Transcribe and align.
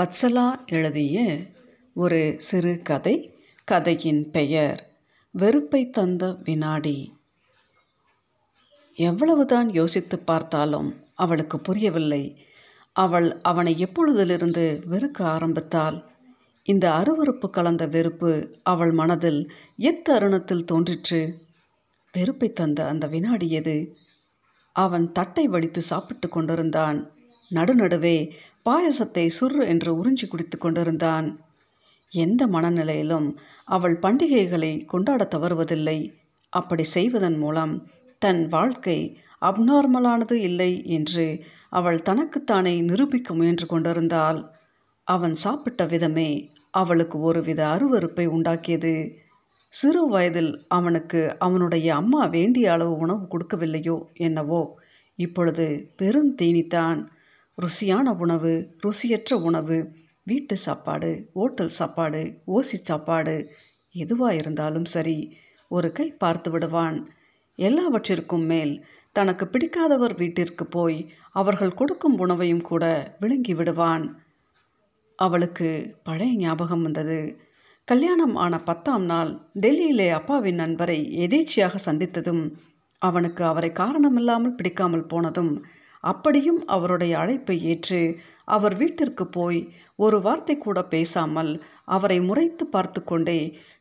வத்சலா 0.00 0.66
எழுதிய 0.66 1.36
ஒரு 1.94 2.34
சிறு 2.38 2.80
கதை 2.82 3.34
கதையின் 3.64 4.30
பெயர் 4.30 4.96
வெறுப்பை 5.30 5.90
தந்த 5.90 6.36
வினாடி 6.44 7.14
எவ்வளவுதான் 8.94 9.72
யோசித்து 9.72 10.18
பார்த்தாலும் 10.18 11.04
அவளுக்கு 11.14 11.60
புரியவில்லை. 11.60 12.46
அவள் 12.92 13.40
அவனை 13.40 13.84
எப்பொழுதிலிருந்து 13.84 14.82
வெறுக்க 14.90 15.22
ஆரம்பித்தாள்? 15.22 16.04
இந்த 16.64 16.90
அருவருப்பு 16.90 17.50
கலந்த 17.50 17.86
வெறுப்பு 17.86 18.58
அவள் 18.62 18.90
மனதில் 18.90 19.52
எத்தருணத்தில் 19.78 20.64
தோன்றிற்று? 20.64 21.38
வெறுப்பை 22.12 22.52
தந்த 22.52 22.86
அந்த 22.86 23.06
வினாடி 23.06 23.50
எது? 23.50 23.96
அவன் 24.72 25.12
தட்டை 25.12 25.48
வலித்து 25.48 25.78
சாப்பிட்டு 25.78 26.28
கொண்டிருந்தான். 26.28 27.10
நடுநடுவே 27.50 28.34
பாயசத்தை 28.68 29.30
சுர் 29.40 29.58
என்று 29.68 29.90
உறிஞ்சி 29.98 30.26
குடித்து 30.28 30.58
கொண்டிருந்தான். 30.58 31.26
எந்த 32.12 32.46
மனநிலையிலும் 32.46 33.28
அவள் 33.64 33.96
பண்டிகைகளை 33.98 34.72
கொண்டாட 34.84 35.28
தவறுவதில்லை. 35.34 35.98
அப்படி 36.52 36.84
செய்வதன் 36.84 37.38
மூலம் 37.38 37.88
தன் 38.18 38.42
வாழ்க்கை 38.48 38.98
அப்நார்மலானது 39.40 40.32
இல்லை 40.32 40.72
என்று 40.86 41.26
அவள் 41.68 42.02
தனக்குத்தானே 42.02 42.74
நிரூபிக்க 42.80 43.34
முயன்று 43.34 43.66
கொண்டிருந்தாள். 43.66 44.38
அவன் 45.04 45.34
சாப்பிட்ட 45.34 45.84
விதமே 45.86 46.30
அவளுக்கு 46.70 47.20
ஒருவித 47.20 47.60
அருவருப்பை 47.66 48.26
உண்டாக்கியது. 48.26 48.94
சிறு 49.68 50.02
வயதில் 50.08 50.52
அவனுக்கு 50.68 51.20
அவனுடைய 51.38 51.88
அம்மா 51.94 52.26
வேண்டிய 52.26 52.72
அளவு 52.72 52.96
உணவு 52.96 53.24
கொடுக்கவில்லையோ 53.24 53.96
என்னவோ 54.12 54.62
இப்பொழுது 55.18 55.66
பெரும் 55.96 56.32
தீனித்தான். 56.42 57.00
ருசியான 57.58 58.06
உணவு 58.16 58.52
ருசியற்ற 58.84 59.34
உணவு 59.40 59.76
வீட்டு 60.22 60.56
சாப்பாடு 60.56 61.10
ஓட்டல் 61.34 61.74
சாப்பாடு 61.78 62.20
ஓசி 62.46 62.78
சாப்பாடு 62.82 63.34
எதுவாக 63.94 64.34
இருந்தாலும் 64.34 64.88
சரி 64.94 65.18
ஒரு 65.70 65.88
கை 65.92 66.06
பார்த்து 66.12 66.50
விடுவான். 66.50 66.98
எல்லாவற்றிற்கும் 67.58 68.46
மேல் 68.46 68.72
தனக்கு 69.16 69.44
பிடிக்காதவர் 69.46 70.14
வீட்டிற்கு 70.14 70.64
போய் 70.66 70.98
அவர்கள் 71.32 71.74
கொடுக்கும் 71.74 72.18
உணவையும் 72.18 72.60
கூட 72.60 72.84
விழுங்கி 73.20 73.54
விடுவான். 73.54 74.04
அவளுக்கு 75.18 75.68
பழைய 76.02 76.32
ஞாபகம் 76.36 76.82
வந்தது. 76.82 77.18
கல்யாணம் 77.88 78.34
ஆன 78.34 78.54
பத்தாம் 78.62 79.04
நாள் 79.04 79.30
டெல்லியிலே 79.60 80.08
அப்பாவின் 80.10 80.54
நண்பரை 80.54 80.98
எதேச்சியாக 81.26 81.74
சந்தித்ததும் 81.84 82.44
அவனுக்கு 83.02 83.42
அவரை 83.44 83.70
காரணமில்லாமல் 83.72 84.54
பிடிக்காமல் 84.54 85.06
போனதும் 85.06 85.52
அப்படியும் 86.10 86.60
அவருடைய 86.66 87.12
அழைப்பை 87.18 87.56
ஏற்று 87.72 88.00
அவர் 88.54 88.74
வீட்டிற்கு 88.74 89.24
போய் 89.28 89.60
ஒரு 89.98 90.18
வார்த்தை 90.20 90.56
கூட 90.58 90.78
பேசாமல் 90.86 91.52
அவரை 91.86 92.18
முறைத்து 92.20 92.64
பார்த்து 92.66 93.00
கொண்டே 93.02 93.40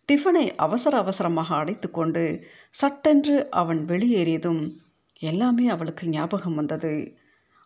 டிஃபனை 0.09 0.45
அவசர 0.57 0.93
அவசரமாக 0.97 1.49
அடைத்து 1.55 1.87
கொண்டு 1.91 2.23
சட்டென்று 2.75 3.35
அவன் 3.61 3.81
வெளியேறியதும் 3.85 4.63
எல்லாமே 5.21 5.65
அவளுக்கு 5.67 6.05
ஞாபகம் 6.09 6.57
வந்தது. 6.59 6.93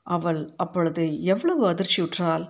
அவள் 0.07 0.41
அப்பொழுது 0.55 1.03
எவ்வளவு 1.33 1.63
அதிர்ச்சியுற்றாள் 1.71 2.45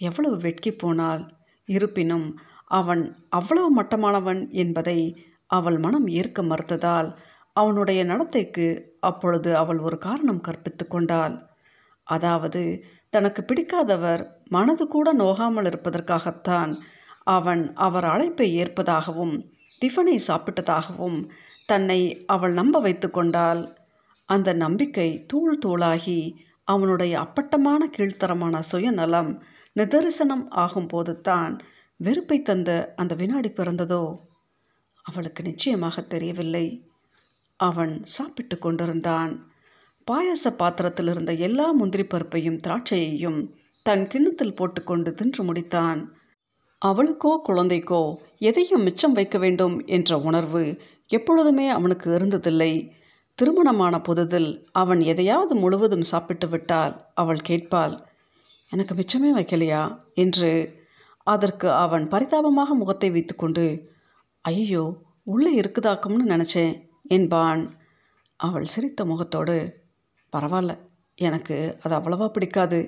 எவ்வளவு 0.00 0.36
வெட்கி 0.36 0.72
போனாள். 0.74 1.22
இருப்பினும் 1.68 2.26
அவன் 2.70 3.02
அவ்வளவு 3.30 3.68
மட்டமானவன் 3.78 4.42
என்பதை 4.62 4.98
அவள் 5.50 5.78
மனம் 5.78 6.06
ஏற்க 6.18 6.42
மறுத்ததால் 6.42 7.08
அவனுடைய 7.56 8.00
நடத்தைக்கு 8.04 8.66
அப்பொழுது 9.00 9.50
அவள் 9.56 9.80
ஒரு 9.86 9.96
காரணம் 9.98 10.40
கற்பித்து 10.40 10.84
கொண்டாள். 10.86 11.34
அதாவது 12.04 12.84
தனக்கு 13.10 13.42
பிடிக்காதவர் 13.42 14.22
மனது 14.48 14.86
கூட 14.86 15.14
நோகாமல் 15.14 15.64
இருப்பதற்காகத்தான் 15.64 16.72
அவன் 17.24 17.74
அவர் 17.74 18.04
அழைப்பை 18.04 18.48
ஏற்பதாகவும் 18.56 19.34
டிஃபனை 19.80 20.16
சாப்பிட்டதாகவும் 20.26 21.28
தன்னை 21.66 22.24
அவள் 22.26 22.52
நம்ப 22.52 22.80
வைத்து 22.80 23.10
கொண்டால் 23.10 23.62
அந்த 24.24 24.52
நம்பிக்கை 24.52 25.24
தூள் 25.26 25.58
தூளாகி 25.58 26.20
அவனுடைய 26.64 27.18
அப்பட்டமான 27.18 27.88
கீழ்த்தரமான 27.96 28.58
சுயநலம் 28.58 29.42
நிதரிசனம் 29.76 30.44
ஆகும்போது 30.56 31.20
தான் 31.20 31.58
வெறுப்பை 32.00 32.42
தந்த 32.42 32.94
அந்த 32.96 33.14
வினாடி 33.14 33.48
பிறந்ததோ? 33.48 34.04
அவளுக்கு 35.02 35.42
நிச்சயமாக 35.42 36.00
தெரியவில்லை. 36.00 36.66
அவன் 37.56 38.04
சாப்பிட்டு 38.04 38.58
கொண்டிருந்தான். 38.58 39.32
பாயச 40.04 40.50
பாத்திரத்தில் 40.50 41.08
இருந்த 41.08 41.32
எல்லா 41.32 41.70
முந்திரி 41.70 42.04
பருப்பையும் 42.04 42.58
திராட்சையையும் 42.64 43.38
தன் 43.82 44.06
கிண்ணத்தில் 44.06 44.54
போட்டுக்கொண்டு 44.54 45.14
தின்று 45.14 45.52
முடித்தான். 45.52 46.00
அவளுக்கோ 46.82 47.40
குழந்தைக்கோ 47.48 48.14
எதையும் 48.38 48.82
மிச்சம் 48.82 49.12
வைக்க 49.12 49.38
வேண்டும் 49.38 49.86
என்ற 49.86 50.18
உணர்வு 50.18 50.78
எப்பொழுதுமே 51.06 51.68
அவனுக்கு 51.68 52.18
இருந்ததில்லை. 52.18 52.90
திருமணமான 53.34 54.00
புதுதில் 54.00 54.68
அவன் 54.72 55.00
எதையாவது 55.00 55.54
முழுவதும் 55.54 56.00
சாப்பிட்டு 56.00 56.48
விட்டால் 56.48 57.06
அவள் 57.14 57.40
கேட்பாள் 57.48 57.94
எனக்கு 58.70 58.94
மிச்சமே 58.94 59.30
வைக்கலையா? 59.36 59.82
என்று. 60.14 60.52
அதற்கு 61.26 61.70
அவன் 61.70 62.08
பரிதாபமாக 62.08 62.74
முகத்தை 62.74 63.10
வைத்துக்கொண்டு 63.10 63.64
ஐயோ 64.44 64.84
உள்ளே 65.24 65.60
இருக்குதாக்கும்னு 65.60 66.24
நினச்சேன் 66.24 66.74
என்பான். 67.08 67.62
அவள் 68.40 68.64
சிரித்த 68.64 69.04
முகத்தோடு 69.04 69.56
பரவாயில்ல 70.34 70.74
எனக்கு 71.18 71.56
அது 71.82 71.94
அவ்வளவா 71.98 72.26
பிடிக்காது 72.28 72.80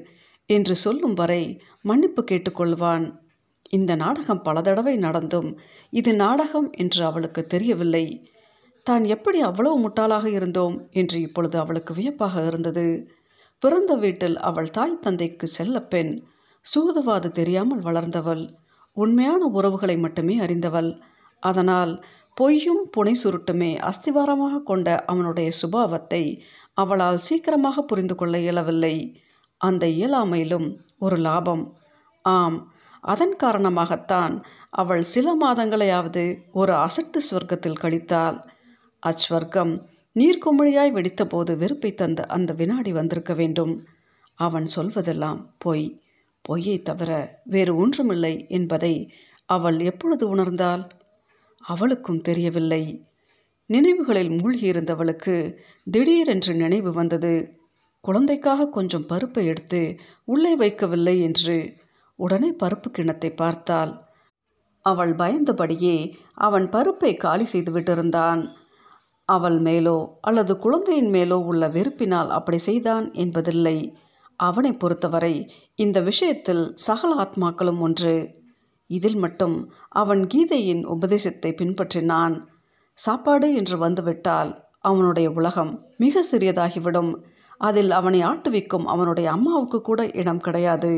என்று 0.51 0.75
சொல்லும் 0.77 1.15
வரை 1.15 1.43
மன்னிப்பு 1.81 2.23
கேட்டுக்கொள்வான். 2.23 3.05
இந்த 3.71 3.93
நாடகம் 3.95 4.43
பல 4.43 4.57
தடவை 4.61 4.95
நடந்தும் 4.97 5.49
இது 5.93 6.11
நாடகம் 6.15 6.69
என்று 6.73 7.01
அவளுக்கு 7.05 7.43
தெரியவில்லை. 7.47 8.05
தான் 8.87 9.05
எப்படி 9.05 9.39
அவ்வளவு 9.41 9.77
முட்டாளாக 9.84 10.27
இருந்தோம் 10.29 10.77
என்று 10.91 11.17
இப்பொழுது 11.21 11.57
அவளுக்கு 11.59 11.93
வியப்பாக 11.95 12.45
இருந்தது. 12.47 12.87
பிறந்த 13.63 13.93
வீட்டில் 13.95 14.37
அவள் 14.49 14.71
தாய் 14.71 15.03
தந்தைக்கு 15.03 15.47
செல்ல 15.49 15.77
பெண் 15.84 16.13
சூதுவாது 16.67 17.28
தெரியாமல் 17.31 17.83
வளர்ந்தவள் 17.83 18.45
உண்மையான 18.97 19.43
உறவுகளை 19.49 19.97
மட்டுமே 19.97 20.34
அறிந்தவள். 20.39 20.91
அதனால் 21.43 21.93
பொய்யும் 22.37 22.83
புனை 22.97 23.15
சுருட்டுமே 23.23 23.71
அஸ்திவாரமாக 23.89 24.63
கொண்ட 24.63 24.89
அவனுடைய 25.05 25.49
சுபாவத்தை 25.61 26.23
அவளால் 26.76 27.19
சீக்கிரமாக 27.19 27.82
புரிந்து 27.82 28.14
கொள்ள 28.14 28.38
இயலவில்லை. 28.38 28.94
அந்த 29.60 29.84
இயலாமையிலும் 29.87 30.69
ஒரு 30.98 31.16
லாபம். 31.16 31.64
ஆம் 32.25 32.59
அதன் 33.04 33.37
காரணமாகத்தான் 33.42 34.34
அவள் 34.70 35.03
சில 35.03 35.36
மாதங்களையாவது 35.36 36.25
ஒரு 36.53 36.72
அசட்டு 36.72 37.20
ஸ்வர்க்கத்தில் 37.28 37.81
கழித்தாள். 37.81 38.38
அச்வர்க்கம் 39.03 39.72
நீர்க்குமிழியாய் 40.16 40.92
வெடித்தபோது 40.97 41.56
வெறுப்பை 41.56 41.94
தந்த 41.94 42.20
அந்த 42.26 42.53
வினாடி 42.53 42.92
வந்திருக்க 42.92 43.34
வேண்டும். 43.34 43.75
அவன் 44.38 44.66
சொல்வதெல்லாம் 44.76 45.41
பொய். 45.59 45.86
பொய்யை 46.42 46.82
தவிர 46.82 47.10
வேறு 47.44 47.72
ஒன்றுமில்லை 47.76 48.34
என்பதை 48.48 48.94
அவள் 49.48 49.78
எப்பொழுது 49.81 50.25
உணர்ந்தாள்? 50.34 50.82
அவளுக்கும் 51.65 52.20
தெரியவில்லை. 52.20 52.82
நினைவுகளில் 53.66 54.31
மூழ்கியிருந்தவளுக்கு 54.31 55.56
திடீரென்று 55.91 56.54
நினைவு 56.54 56.93
வந்தது. 56.93 57.34
குழந்தைக்காக 58.00 58.69
கொஞ்சம் 58.69 59.06
பருப்பை 59.06 59.47
எடுத்து 59.47 59.81
உள்ளே 60.25 60.56
வைக்கவில்லை 60.56 61.16
என்று 61.21 61.56
உடனே 62.19 62.50
பருப்பு 62.50 62.88
கிணத்தை 62.91 63.31
பார்த்தாள். 63.34 63.93
அவள் 64.84 65.12
பயந்தபடியே 65.15 65.97
அவன் 66.34 66.66
பருப்பை 66.69 67.12
காலி 67.16 67.47
செய்துவிட்டிருந்தான் 67.53 68.43
அவள் 69.28 69.59
மேலோ 69.59 69.98
அல்லது 70.21 70.53
குழந்தையின் 70.59 71.10
மேலோ 71.10 71.38
உள்ள 71.44 71.69
வெறுப்பினால் 71.69 72.28
அப்படி 72.28 72.59
செய்தான் 72.59 73.06
என்பதில்லை. 73.12 73.78
அவனை 74.41 74.72
பொறுத்தவரை 74.72 75.34
இந்த 75.75 76.00
விஷயத்தில் 76.00 76.65
சகல 76.78 77.15
ஆத்மாக்களும் 77.15 77.78
ஒன்று. 77.78 78.15
இதில் 78.91 79.16
மட்டும் 79.16 79.57
அவன் 79.89 80.22
கீதையின் 80.27 80.84
உபதேசத்தை 80.84 81.51
பின்பற்றினான். 81.53 82.36
சாப்பாடு 82.98 83.48
என்று 83.54 83.77
வந்துவிட்டால் 83.78 84.51
அவனுடைய 84.81 85.28
உலகம் 85.31 85.72
மிக 85.97 86.22
சிறியதாகிவிடும். 86.31 87.13
அதில் 87.60 87.91
அவனை 87.91 88.21
ஆட்டுவிக்கும் 88.22 88.84
அவனுடைய 88.84 89.27
அம்மாவுக்கு 89.31 89.78
கூட 89.81 90.01
இடம் 90.13 90.41
கிடையாது. 90.41 90.93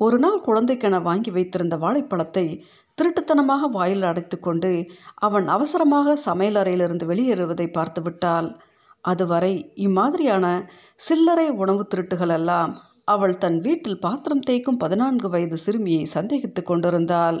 ஒரு 0.00 0.18
நாள் 0.18 0.44
குழந்தைக்கென 0.46 0.98
வாங்கி 1.02 1.30
வைத்திருந்த 1.30 1.76
வாழைப்பழத்தை 1.76 2.44
திருட்டுத்தனமாக 2.98 3.68
வாயில் 3.68 4.02
அடைத்துக்கொண்டு 4.02 4.70
அவன் 5.26 5.46
அவசரமாக 5.46 6.16
சமையலறையிலிருந்து 6.24 7.04
வெளியேறுவதை 7.04 7.66
பார்த்துவிட்டாள் 7.70 8.48
அதுவரை 9.04 9.52
இம்மாதிரியான 9.86 10.46
சில்லறை 11.00 11.46
உணவு 11.62 11.82
திருட்டுகள் 11.94 12.32
எல்லாம் 12.38 12.72
அவள் 13.04 13.38
தன் 13.38 13.58
வீட்டில் 13.60 13.98
பாத்திரம் 13.98 14.44
தேய்க்கும் 14.50 14.80
பதினான்கு 14.82 15.28
வயது 15.28 15.56
சிறுமியை 15.56 16.02
சந்தேகித்து 16.14 16.62
கொண்டிருந்தாள். 16.62 17.38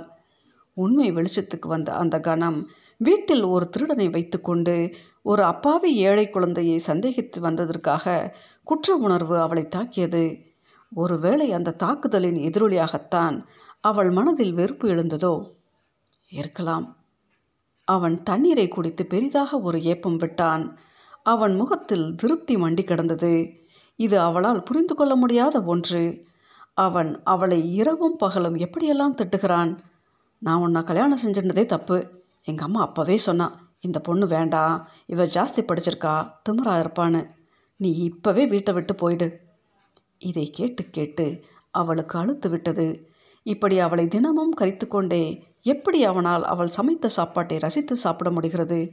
உண்மை 0.76 1.08
வெளிச்சத்துக்கு 1.12 1.68
வந்த 1.68 1.90
அந்த 1.94 2.16
கணம் 2.20 2.58
வீட்டில் 3.02 3.42
ஒரு 3.42 3.68
திருடனை 3.68 4.08
வைத்துக்கொண்டு 4.08 4.94
ஒரு 5.22 5.42
அப்பாவி 5.42 5.94
ஏழை 5.94 6.30
குழந்தையை 6.30 6.80
சந்தேகித்து 6.86 7.40
வந்ததற்காக 7.40 8.34
குற்ற 8.64 8.94
உணர்வு 8.94 9.40
அவளை 9.40 9.68
தாக்கியது. 9.68 10.38
ஒருவேளை 10.94 11.52
அந்த 11.52 11.70
தாக்குதலின் 11.70 12.34
எதிரொலியாகத்தான் 12.34 13.42
அவள் 13.80 14.10
மனதில் 14.10 14.52
வெறுப்பு 14.52 14.88
எழுந்ததோ? 14.88 15.50
இருக்கலாம். 16.28 16.96
அவன் 17.84 18.22
தண்ணீரை 18.22 18.68
குடித்து 18.68 19.06
பெரிதாக 19.06 19.60
ஒரு 19.60 19.82
ஏப்பம் 19.82 20.16
விட்டான். 20.16 20.78
அவன் 21.22 21.54
முகத்தில் 21.56 22.14
திருப்தி 22.14 22.56
மண்டி 22.56 22.84
கிடந்தது. 22.84 23.32
இது 23.96 24.20
அவளால் 24.20 24.62
புரிந்து 24.62 24.94
கொள்ள 24.94 25.16
முடியாத 25.16 25.62
ஒன்று. 25.62 26.24
அவன் 26.74 27.20
அவளை 27.24 27.74
இரவும் 27.74 28.16
பகலும் 28.16 28.56
எப்படியெல்லாம் 28.56 29.16
திட்டுகிறான்? 29.16 29.78
நான் 30.38 30.60
உன்னை 30.60 30.82
கல்யாணம் 30.82 31.18
செஞ்சிருந்ததே 31.26 31.66
தப்பு. 31.66 32.19
எங்கள் 32.44 32.66
அம்மா 32.66 32.92
அப்போவே 32.92 33.14
சொன்னான் 33.14 33.68
இந்த 33.80 34.00
பொண்ணு 34.00 34.26
வேண்டாம் 34.26 34.88
இவ 35.06 35.24
ஜாஸ்தி 35.24 35.64
படிச்சிருக்கா 35.64 36.32
திமிரா 36.48 36.70
இருப்பான்னு. 36.70 37.26
நீ 37.76 38.10
இப்போவே 38.10 38.48
வீட்டை 38.48 38.74
விட்டு 38.74 38.94
போயிடு. 38.94 39.40
இதை 40.18 40.50
கேட்டு 40.50 40.84
கேட்டு 40.90 41.44
அவளுக்கு 41.70 42.18
அழுத்து 42.18 42.48
விட்டது. 42.48 43.10
இப்படி 43.42 43.78
அவளை 43.78 44.08
தினமும் 44.08 44.54
கரித்து 44.60 44.86
கொண்டே 44.86 45.44
எப்படி 45.62 46.04
அவனால் 46.04 46.44
அவள் 46.44 46.68
சமைத்த 46.68 47.08
சாப்பாட்டை 47.08 47.58
ரசித்து 47.58 47.96
சாப்பிட 47.96 48.30
முடிகிறது? 48.30 48.92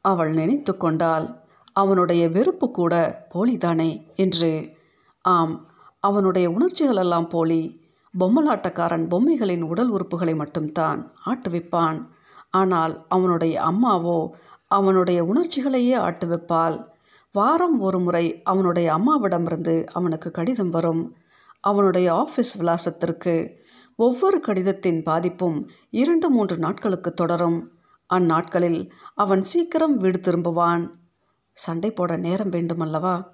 அவள் 0.00 0.32
நினைத்து 0.32 0.76
கொண்டால் 0.76 1.40
அவனுடைய 1.72 2.28
வெறுப்பு 2.28 2.70
கூட 2.70 3.26
போலிதானே? 3.34 4.06
என்று. 4.14 4.76
ஆம் 5.20 5.66
அவனுடைய 6.00 6.50
உணர்ச்சிகளெல்லாம் 6.50 7.28
போலி. 7.28 7.80
பொம்மலாட்டக்காரன் 8.18 9.08
பொம்மைகளின் 9.08 9.62
உடல் 9.62 9.92
உறுப்புகளை 9.92 10.36
மட்டும்தான் 10.36 11.12
ஆட்டுவிப்பான். 11.26 12.06
ஆனால் 12.50 13.06
அவனுடைய 13.08 13.62
அம்மாவோ 13.62 14.30
அவனுடைய 14.66 15.24
உணர்ச்சிகளையே 15.24 15.96
ஆட்டுவிப்பாள் 15.98 16.88
வாரம் 17.32 17.80
ஒரு 17.80 17.98
முறை 18.00 18.42
அவனுடைய 18.42 18.94
அம்மாவிடமிருந்து 18.94 19.86
அவனுக்கு 19.86 20.30
கடிதம் 20.30 20.70
வரும். 20.70 21.16
அவனுடைய 21.60 22.08
ஆஃபீஸ் 22.12 22.52
விலாசத்திற்கு 22.58 23.56
ஒவ்வொரு 23.96 24.40
கடிதத்தின் 24.40 25.02
பாதிப்பும் 25.02 25.70
இரண்டு 25.90 26.30
மூன்று 26.30 26.58
நாட்களுக்கு 26.58 27.12
தொடரும். 27.12 27.72
அந்நாட்களில் 28.14 28.90
அவன் 29.14 29.42
சீக்கிரம் 29.42 29.96
வீடு 29.96 30.20
திரும்புவான். 30.20 30.88
சண்டை 31.52 31.90
போட 31.92 32.16
நேரம் 32.16 32.50
வேண்டுமல்லவா? 32.50 33.24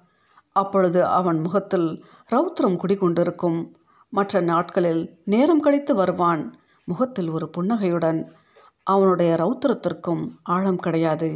அப்பொழுது 0.51 1.05
அவன் 1.05 1.39
முகத்தில் 1.39 2.05
ரௌத்திரம் 2.31 2.77
குடிகொண்டிருக்கும். 2.77 3.73
மற்ற 4.09 4.41
நாட்களில் 4.41 5.21
நேரம் 5.25 5.59
கழித்து 5.59 5.95
வருவான். 5.95 6.59
முகத்தில் 6.85 7.29
ஒரு 7.29 7.49
புன்னகையுடன் 7.49 8.31
அவனுடைய 8.93 9.31
ரௌத்திரத்திற்கும் 9.35 10.23
ஆழம் 10.55 10.81
கிடையாது 10.85 11.29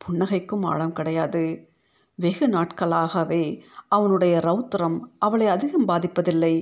புன்னகைக்கும் 0.00 0.64
ஆழம் 0.64 0.92
கிடையாது. 0.92 1.42
வெகு 2.18 2.46
நாட்களாகவே 2.48 3.44
அவனுடைய 3.88 4.34
ரௌத்திரம் 4.38 4.96
அவளை 5.18 5.46
அதிகம் 5.46 5.88
பாதிப்பதில்லை. 5.88 6.54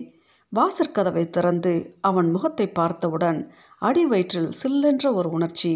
வாசற்கதவை 0.53 1.25
திறந்து 1.31 1.73
அவன் 2.01 2.29
முகத்தை 2.31 2.67
பார்த்தவுடன் 2.71 3.39
அடி 3.83 4.03
வயிற்றில் 4.07 4.51
சில்லென்ற 4.61 5.07
ஒரு 5.13 5.29
உணர்ச்சி. 5.31 5.75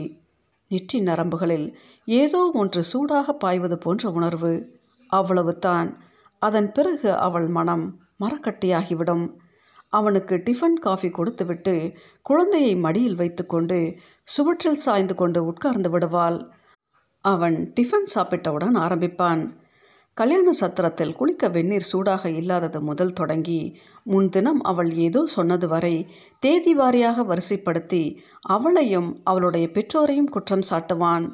நெற்றி 0.71 0.99
நரம்புகளில் 1.01 1.67
ஏதோ 2.09 2.41
ஒன்று 2.55 2.83
சூடாக 2.83 3.33
பாய்வது 3.35 3.79
போன்ற 3.79 4.11
உணர்வு. 4.11 4.53
அவ்வளவு 5.11 5.53
தான் 5.59 5.89
அதன் 6.43 6.71
பிறகு 6.73 7.11
அவள் 7.27 7.49
மனம் 7.49 7.87
மரக்கட்டியாகிவிடும். 8.21 9.25
அவனுக்கு 9.92 10.34
டிஃபன் 10.46 10.78
காஃபி 10.81 11.08
கொடுத்துவிட்டு 11.10 11.75
குழந்தையை 12.26 12.75
மடியில் 12.76 13.14
வைத்துக்கொண்டு 13.14 13.78
சுவற்றில் 14.34 14.82
சாய்ந்து 14.84 15.14
கொண்டு 15.14 15.40
உட்கார்ந்து 15.44 15.90
விடுவாள். 15.90 16.38
அவன் 17.25 17.56
டிஃபன் 17.76 18.08
சாப்பிட்டவுடன் 18.14 18.76
ஆரம்பிப்பான். 18.84 19.42
கல்யாண 20.16 20.52
சத்திரத்தில் 20.60 21.14
குளிக்க 21.14 21.48
வெந்நீர் 21.48 21.88
சூடாக 21.90 22.31
இல்லாதது 22.31 22.78
முதல் 22.82 23.12
தொடங்கி 23.12 23.60
முன்தினம் 24.04 24.60
அவள் 24.60 24.90
ஏதோ 25.06 25.20
சொன்னது 25.26 25.66
வரை 25.69 25.94
தேதி 26.38 26.72
வாரியாக 26.76 27.25
வரிசைப்படுத்தி 27.31 28.02
அவளையும் 28.48 29.10
அவளுடைய 29.25 29.66
பெற்றோரையும் 29.72 30.31
குற்றம் 30.31 30.66
சாட்டுவான். 30.70 31.26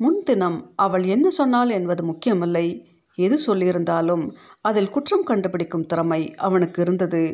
முன்தினம் 0.00 0.58
அவள் 0.76 1.04
என்ன 1.04 1.26
சொன்னாள் 1.30 1.70
என்பது 1.70 2.02
முக்கியமில்லை. 2.04 2.66
எது 3.18 3.36
சொல்லியிருந்தாலும் 3.46 4.24
அதில் 4.60 4.90
குற்றம் 4.90 5.24
கண்டுபிடிக்கும் 5.24 5.86
திறமை 5.86 6.22
அவனுக்கு 6.46 6.82
இருந்தது. 6.82 7.24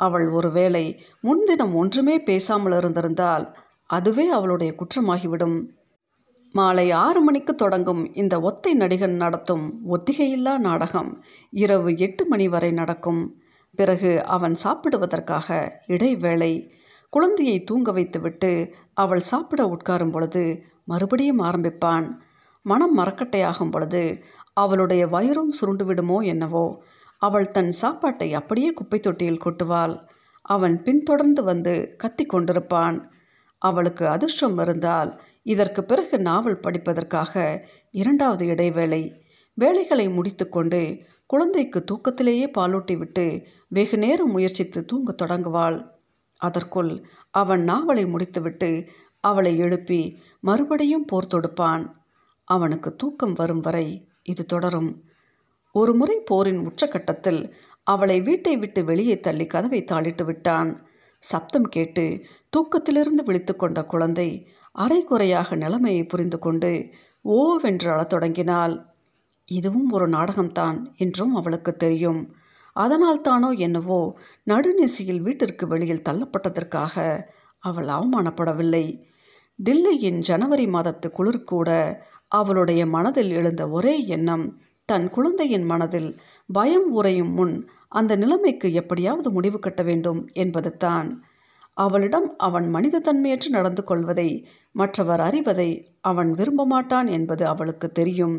அவள் 0.00 0.26
ஒருவேளை 0.28 0.84
முன்தினம் 1.20 1.74
ஒன்றுமே 1.74 2.16
பேசாமல் 2.18 2.72
இருந்திருந்தால் 2.72 3.44
அதுவே 3.90 4.26
அவளுடைய 4.28 4.70
குற்றமாகிவிடும். 4.72 5.58
மாலை 6.54 6.86
ஆறு 6.90 7.20
மணிக்கு 7.20 7.54
தொடங்கும் 7.54 8.02
இந்த 8.14 8.34
ஒத்தை 8.38 8.72
நடிகன் 8.74 9.16
நடத்தும் 9.16 9.64
ஒத்திகையில்லா 9.90 10.54
நாடகம் 10.58 11.10
இரவு 11.52 11.90
எட்டு 11.96 12.26
மணி 12.26 12.48
வரை 12.48 12.70
நடக்கும். 12.70 13.22
பிறகு 13.78 14.10
அவன் 14.26 14.54
சாப்பிடுவதற்காக 14.54 15.48
இடைவேளை 15.86 16.52
குழந்தையை 17.12 17.56
தூங்க 17.64 17.92
வைத்துவிட்டு 17.92 18.50
அவள் 18.94 19.22
சாப்பிட 19.22 19.62
உட்காரும் 19.66 20.12
பொழுது 20.12 20.42
மறுபடியும் 20.84 21.40
ஆரம்பிப்பான். 21.40 22.06
மனம் 22.66 22.94
மரக்கட்டையாகும் 22.98 23.70
பொழுது 23.70 24.02
அவளுடைய 24.52 25.02
வயிறும் 25.06 25.52
சுருண்டு 25.52 25.84
விடுமோ 25.84 26.18
என்னவோ 26.24 26.64
அவள் 27.22 27.50
தன் 27.50 27.72
சாப்பாட்டை 27.72 28.28
அப்படியே 28.34 28.70
குப்பை 28.72 28.98
தொட்டியில் 29.00 29.42
கொட்டுவாள். 29.44 29.94
அவன் 30.42 30.82
பின்தொடர்ந்து 30.82 31.42
வந்து 31.42 31.94
கத்தி 31.96 32.24
கொண்டிருப்பான். 32.26 32.96
அவளுக்கு 33.58 34.04
அதிர்ஷ்டம் 34.08 34.58
இருந்தால் 34.58 35.10
இதற்கு 35.42 35.84
பிறகு 35.84 36.18
நாவல் 36.18 36.62
படிப்பதற்காக 36.62 37.32
இரண்டாவது 37.90 38.44
இடைவேளை. 38.46 39.02
வேலைகளை 39.54 40.06
முடித்துக்கொண்டு 40.08 40.80
குழந்தைக்கு 41.26 41.84
தூக்கத்திலேயே 41.84 42.46
பாலூட்டிவிட்டு 42.58 43.26
வெகு 43.68 43.96
நேரம் 43.98 44.30
முயற்சித்து 44.30 44.84
தூங்கத் 44.84 45.22
தொடங்குவாள். 45.22 45.78
அதற்குள் 46.36 46.92
அவன் 47.30 47.62
நாவலை 47.62 48.04
முடித்துவிட்டு 48.06 48.70
அவளை 49.20 49.58
எழுப்பி 49.58 50.00
மறுபடியும் 50.40 51.04
போர் 51.04 51.30
தொடுப்பான். 51.34 51.84
அவனுக்கு 52.44 52.96
தூக்கம் 52.96 53.32
வரும் 53.32 53.60
வரை 53.60 53.88
இது 54.22 54.44
தொடரும். 54.46 54.90
ஒரு 55.74 55.94
முறை 55.94 56.16
போரின் 56.20 56.60
உச்சக்கட்டத்தில் 56.68 57.42
அவளை 57.82 58.20
வீட்டை 58.20 58.56
விட்டு 58.56 58.84
வெளியே 58.84 59.20
தள்ளி 59.20 59.46
கதவை 59.46 59.84
தாளிட்டு 59.92 60.24
விட்டான். 60.24 60.70
சப்தம் 61.22 61.68
கேட்டு 61.68 62.04
தூக்கத்திலிருந்து 62.56 63.22
விழித்து 63.24 63.56
கொண்ட 63.56 63.84
குழந்தை 63.84 64.28
அரைகுறையாக 64.74 65.56
நிலைமையை 65.56 66.04
புரிந்து 66.04 66.38
கொண்டு 66.38 66.70
ஓவென்று 67.24 67.88
அழத் 67.88 68.08
தொடங்கினாள். 68.08 68.74
இதுவும் 69.48 69.90
ஒரு 69.90 70.08
நாடகம்தான் 70.08 70.78
என்றும் 70.96 71.34
அவளுக்கு 71.34 71.72
தெரியும். 71.76 72.20
அதனால் 72.76 73.20
தானோ 73.20 73.50
என்னவோ 73.50 74.00
நடுநிசியில் 74.44 75.20
வீட்டிற்கு 75.20 75.66
வெளியில் 75.66 76.06
தள்ளப்பட்டதற்காக 76.08 77.26
அவள் 77.62 77.86
அவமானப்படவில்லை. 77.86 78.84
டில்லியின் 79.58 80.20
ஜனவரி 80.20 80.66
மாதத்து 80.66 81.08
குளிர் 81.10 81.42
கூட 81.42 81.70
அவளுடைய 82.28 82.82
மனதில் 82.86 83.30
எழுந்த 83.30 83.62
ஒரே 83.68 83.94
எண்ணம் 84.06 84.46
தன் 84.88 85.10
குழந்தையின் 85.10 85.62
மனதில் 85.62 86.08
பயம் 86.48 86.88
உறையும் 86.92 87.32
முன் 87.32 87.54
அந்த 87.88 88.16
நிலைமைக்கு 88.16 88.72
எப்படியாவது 88.72 89.30
முடிவு 89.30 89.58
கட்ட 89.58 89.82
வேண்டும் 89.82 90.20
என்பது 90.32 90.76
தான். 90.76 91.08
அவளிடம் 91.74 92.34
அவன் 92.36 92.66
மனித 92.70 92.98
தன்மையற்று 92.98 93.48
நடந்து 93.48 93.82
கொள்வதை 93.84 94.28
மற்றவர் 94.72 95.20
அறிவதை 95.20 95.68
அவன் 96.00 96.30
விரும்ப 96.32 96.66
மாட்டான் 96.66 97.06
என்பது 97.06 97.46
அவளுக்கு 97.46 97.88
தெரியும். 97.92 98.36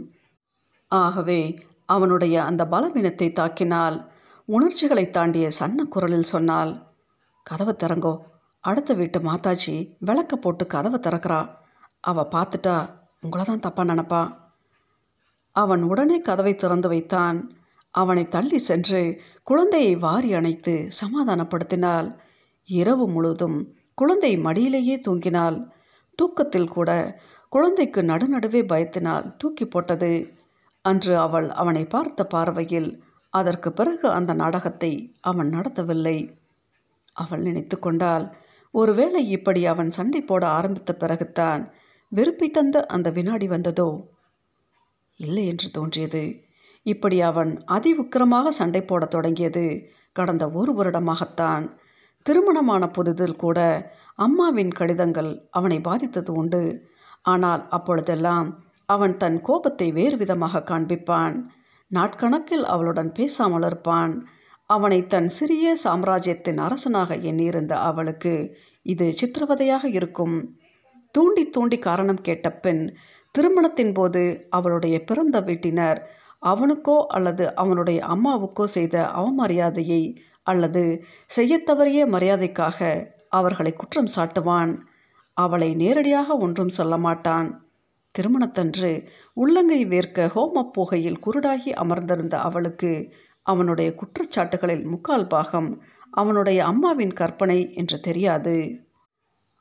ஆகவே 0.92 1.40
அவனுடைய 1.86 2.36
அந்த 2.44 2.64
பலவீனத்தை 2.66 3.28
தாக்கினால் 3.40 3.98
உணர்ச்சிகளை 4.46 5.10
தாண்டிய 5.10 5.48
சன்ன 5.50 5.84
குரலில் 5.84 6.32
சொன்னால் 6.34 6.72
கதவை 7.46 7.74
திறங்கோ 7.76 8.14
அடுத்த 8.64 8.94
வீட்டு 8.94 9.20
மாதாஜி 9.20 9.76
விளக்க 10.00 10.36
போட்டு 10.36 10.68
கதவை 10.68 11.00
திறக்கிறா. 11.00 11.42
அவ 12.02 12.28
பார்த்துட்டா 12.32 12.78
உங்களை 13.22 13.44
தான் 13.46 13.66
தப்பாக 13.66 13.90
நினப்பா. 13.92 14.22
அவன் 15.56 15.82
உடனே 15.84 16.18
கதவை 16.20 16.56
திறந்து 16.56 16.88
வைத்தான். 16.88 17.40
அவனை 17.96 18.24
தள்ளி 18.26 18.58
சென்று 18.58 19.02
குழந்தையை 19.44 19.96
வாரி 19.96 20.34
அணைத்து 20.34 20.74
சமாதானப்படுத்தினாள். 21.02 22.08
இரவு 22.70 23.06
முழுதும் 23.08 23.58
குழந்தை 23.96 24.32
மடியிலேயே 24.38 24.96
தூங்கினாள். 25.08 25.58
தூக்கத்தில் 26.20 26.68
கூட 26.68 27.20
குழந்தைக்கு 27.50 28.02
நடுநடுவே 28.02 28.62
பயத்தினால் 28.68 29.38
தூக்கி 29.38 29.66
போட்டது. 29.66 30.14
அன்று 30.86 31.14
அவள் 31.18 31.50
அவனை 31.50 31.84
பார்த்த 31.86 32.26
பார்வையில் 32.26 32.90
அதற்கு 33.34 33.70
பிறகு 33.74 34.08
அந்த 34.10 34.32
நாடகத்தை 34.34 34.92
அவன் 35.22 35.50
நடத்தவில்லை. 35.50 36.18
அவள் 37.16 37.42
நினைத்து 37.42 37.80
கொண்டாள் 37.80 38.26
ஒருவேளை 38.74 39.22
இப்படி 39.30 39.66
அவன் 39.66 39.90
சண்டை 39.90 40.22
போட 40.22 40.44
ஆரம்பித்த 40.48 40.92
பிறகுத்தான் 41.00 41.62
விருப்பி 42.12 42.48
தந்த 42.50 42.86
அந்த 42.86 43.10
வினாடி 43.10 43.48
வந்ததோ? 43.48 43.90
இல்லை 45.24 45.44
என்று 45.48 45.68
தோன்றியது. 45.72 46.24
இப்படி 46.86 47.18
அவன் 47.22 47.52
அதி 47.66 47.92
உக்கிரமாக 47.98 48.48
சண்டை 48.48 48.82
போடத் 48.82 49.10
தொடங்கியது. 49.10 49.66
கடந்த 50.12 50.44
ஒரு 50.52 50.72
வருடமாகத்தான். 50.74 51.66
திருமணமான 52.26 52.84
புதிதில் 52.98 53.36
கூட 53.36 53.60
அம்மாவின் 54.16 54.72
கடிதங்கள் 54.72 55.32
அவனை 55.52 55.80
பாதித்தது 55.82 56.32
உண்டு. 56.34 56.64
ஆனால் 57.26 57.64
அப்பொழுதெல்லாம் 57.70 58.48
அவன் 58.90 59.18
தன் 59.18 59.38
கோபத்தை 59.42 59.88
வேறு 59.92 60.16
விதமாக 60.18 60.64
காண்பிப்பான். 60.70 61.36
நாட்கணக்கில் 61.92 62.66
அவளுடன் 62.74 63.12
பேசாமல் 63.12 63.66
இருப்பான். 63.66 64.14
அவனை 64.70 65.00
தன் 65.08 65.30
சிறிய 65.30 65.76
சாம்ராஜ்யத்தின் 65.76 66.58
அரசனாக 66.58 67.16
எண்ணியிருந்த 67.30 67.74
அவளுக்கு 67.80 68.34
இது 68.86 69.06
சித்திரவதையாக 69.20 69.84
இருக்கும். 69.94 70.38
தூண்டி 71.16 71.44
தூண்டி 71.50 71.78
காரணம் 71.80 72.22
கேட்ட 72.22 72.48
பின் 72.64 72.84
திருமணத்தின் 73.38 73.94
போது 73.94 74.48
அவளுடைய 74.50 75.04
பிறந்த 75.04 75.42
வீட்டினர் 75.42 76.06
அவனுக்கோ 76.40 77.06
அல்லது 77.08 77.56
அவனுடைய 77.56 78.06
அம்மாவுக்கோ 78.06 78.64
செய்த 78.64 79.12
அவமரியாதையை 79.16 80.16
அல்லது 80.44 81.04
செய்யத் 81.28 81.70
தவறிய 81.70 82.06
மரியாதைக்காக 82.06 83.08
அவர்களை 83.30 83.74
குற்றம் 83.74 84.10
சாட்டுவான். 84.16 84.78
அவளை 85.34 85.74
நேரடியாக 85.74 86.38
ஒன்றும் 86.38 86.70
சொல்ல 86.70 86.98
மாட்டான். 86.98 87.68
திருமணத்தன்று 88.20 89.08
உள்ளங்கை 89.34 89.86
வேர்க்க 89.86 90.28
ஹோமப் 90.28 90.74
புகையில் 90.74 91.20
குருடாகி 91.26 91.70
அமர்ந்திருந்த 91.74 92.40
அவளுக்கு 92.40 93.10
அவனுடைய 93.44 93.96
குற்றச்சாட்டுகளில் 93.96 94.86
முக்கால் 94.86 95.28
பாகம் 95.28 95.82
அவனுடைய 96.12 96.66
அம்மாவின் 96.66 97.14
கற்பனை 97.14 97.74
என்று 97.74 98.00
தெரியாது. 98.00 98.83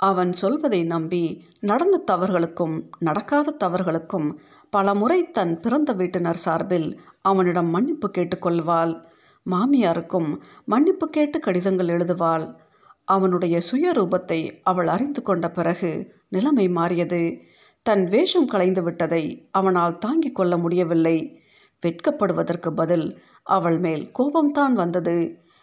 அவன் 0.02 0.32
சொல்வதை 0.32 0.84
நம்பி 0.84 1.22
நடந்த 1.60 2.02
தவறுகளுக்கும் 2.10 2.76
நடக்காத 2.98 3.56
தவறுகளுக்கும் 3.64 4.28
பல 4.70 4.94
முறை 4.94 5.30
தன் 5.30 5.60
பிறந்த 5.60 5.94
வீட்டினர் 5.94 6.42
சார்பில் 6.44 6.88
அவனிடம் 7.20 7.66
மன்னிப்பு 7.66 8.10
கேட்டுக்கொள்வாள். 8.10 8.92
மாமியாருக்கும் 9.46 10.30
மன்னிப்பு 10.64 11.06
கேட்டு 11.08 11.38
கடிதங்கள் 11.38 11.86
எழுதுவாள். 11.86 12.46
அவனுடைய 13.04 13.60
சுயரூபத்தை 13.70 14.40
அவள் 14.62 14.86
அறிந்து 14.86 15.22
கொண்ட 15.22 15.50
பிறகு 15.50 15.90
நிலைமை 16.28 16.68
மாறியது. 16.68 17.22
தன் 17.86 18.04
வேஷம் 18.04 18.46
கலைந்து 18.46 18.82
விட்டதை 18.82 19.48
அவனால் 19.50 19.98
தாங்கிக் 19.98 20.34
கொள்ள 20.34 20.56
முடியவில்லை. 20.56 21.16
வெட்கப்படுவதற்கு 21.82 22.70
பதில் 22.70 23.06
அவள் 23.42 23.78
மேல் 23.78 24.04
கோபம்தான் 24.18 24.72
வந்தது. 24.72 25.16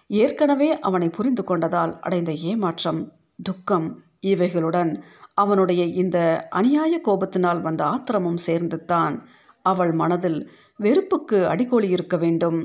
ஏற்கனவே 0.09 0.69
அவனை 0.79 1.09
புரிந்து 1.09 1.43
கொண்டதால் 1.43 1.93
அடைந்த 1.99 2.31
ஏமாற்றம் 2.49 3.01
துக்கம் 3.41 3.89
இவைகளுடன் 4.23 4.91
அவனுடைய 5.33 5.81
இந்த 6.01 6.17
அநியாய 6.55 6.93
கோபத்தினால் 7.07 7.61
வந்த 7.61 7.81
ஆத்திரமும் 7.85 8.41
சேர்ந்து 8.47 8.77
தான் 8.85 9.15
அவள் 9.65 9.91
மனதில் 9.91 10.39
வெறுப்புக்கு 10.79 11.37
அடிகோலி 11.47 11.89
இருக்க 11.89 12.15
வேண்டும். 12.17 12.59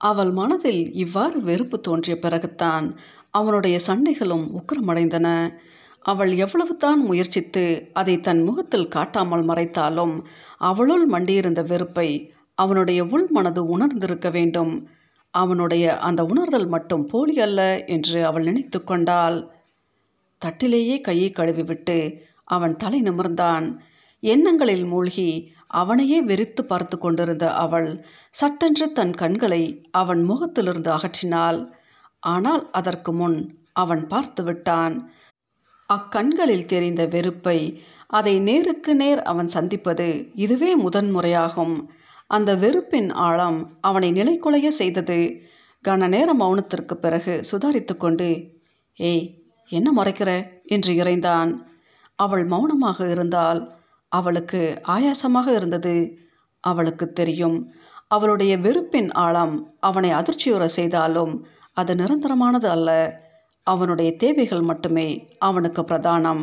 அவள் 0.00 0.30
மனதில் 0.32 0.82
இவ்வாறு 0.94 1.38
வெறுப்பு 1.40 1.76
தோன்றிய 1.80 2.14
பிறகுத்தான் 2.22 2.86
அவனுடைய 3.30 3.76
சண்டைகளும் 3.86 4.46
உக்கிரமடைந்தன. 4.58 5.28
அவள் 6.04 6.32
எவ்வளவுதான் 6.36 7.00
முயற்சித்து 7.00 7.64
அதை 7.92 8.14
தன் 8.20 8.42
முகத்தில் 8.42 8.88
காட்டாமல் 8.88 9.44
மறைத்தாலும் 9.44 10.14
அவளுள் 10.60 11.04
மண்டியிருந்த 11.06 11.62
வெறுப்பை 11.62 12.08
அவனுடைய 12.58 13.00
உள் 13.04 13.28
மனது 13.30 13.62
உணர்ந்திருக்க 13.66 14.28
வேண்டும். 14.30 14.72
அவனுடைய 15.34 15.84
அந்த 15.98 16.20
உணர்தல் 16.24 16.68
மட்டும் 16.68 17.04
போலி 17.04 17.34
அல்ல 17.40 17.60
என்று 17.86 18.18
அவள் 18.24 18.44
நினைத்து 18.44 18.78
கொண்டாள். 18.84 19.38
தட்டிலேயே 20.44 21.00
கையை 21.00 21.30
கழுவிவிட்டு 21.30 21.98
அவன் 22.44 22.76
தலை 22.76 23.02
நிமிர்ந்தான். 23.02 23.78
எண்ணங்களில் 24.20 24.84
மூழ்கி 24.84 25.54
அவனையே 25.66 26.22
வெறித்து 26.22 26.62
பார்த்து 26.62 26.98
கொண்டிருந்த 26.98 27.52
அவள் 27.54 28.04
சட்டென்று 28.30 28.92
தன் 28.92 29.14
கண்களை 29.14 29.62
அவன் 29.90 30.22
முகத்திலிருந்து 30.22 30.90
அகற்றினாள். 30.90 31.60
ஆனால் 32.20 32.70
அதற்கு 32.70 33.12
முன் 33.12 33.38
அவன் 33.72 34.06
பார்த்து 34.06 34.42
விட்டான். 34.44 35.12
அக்கண்களில் 35.88 36.66
தெரிந்த 36.66 37.06
வெறுப்பை 37.06 37.58
அதை 38.06 38.38
நேருக்கு 38.40 38.94
நேர் 38.94 39.22
அவன் 39.22 39.48
சந்திப்பது 39.48 40.32
இதுவே 40.34 40.70
முதன்முறையாகும். 40.76 41.76
அந்த 42.26 42.54
வெறுப்பின் 42.54 43.10
ஆழம் 43.12 43.78
அவனை 43.80 44.10
நிலைக்குலைய 44.12 44.68
செய்தது. 44.68 45.48
கன 45.84 46.08
நேர 46.08 46.34
மௌனத்திற்கு 46.34 46.94
பிறகு 46.94 47.40
சுதாரித்து 47.50 47.96
கொண்டு 47.96 48.28
ஏய் 48.98 49.39
என்ன 49.70 50.02
மறைக்கிற? 50.02 50.30
என்று 50.64 50.92
இறைந்தான். 50.92 51.50
அவள் 52.16 52.44
மௌனமாக 52.44 53.10
இருந்தால் 53.10 53.60
அவளுக்கு 54.08 54.60
ஆயாசமாக 54.88 55.46
இருந்தது. 55.56 55.94
அவளுக்கு 56.64 57.12
தெரியும் 57.12 57.58
அவளுடைய 58.08 58.58
வெறுப்பின் 58.58 59.10
ஆழம் 59.12 59.54
அவனை 59.80 60.10
அதிர்ச்சியுற 60.10 60.64
செய்தாலும் 60.64 61.46
அது 61.72 61.94
நிரந்தரமானது 61.94 62.66
அல்ல. 62.66 62.90
அவனுடைய 63.62 64.16
தேவைகள் 64.16 64.60
மட்டுமே 64.60 65.08
அவனுக்கு 65.38 65.82
பிரதானம். 65.82 66.42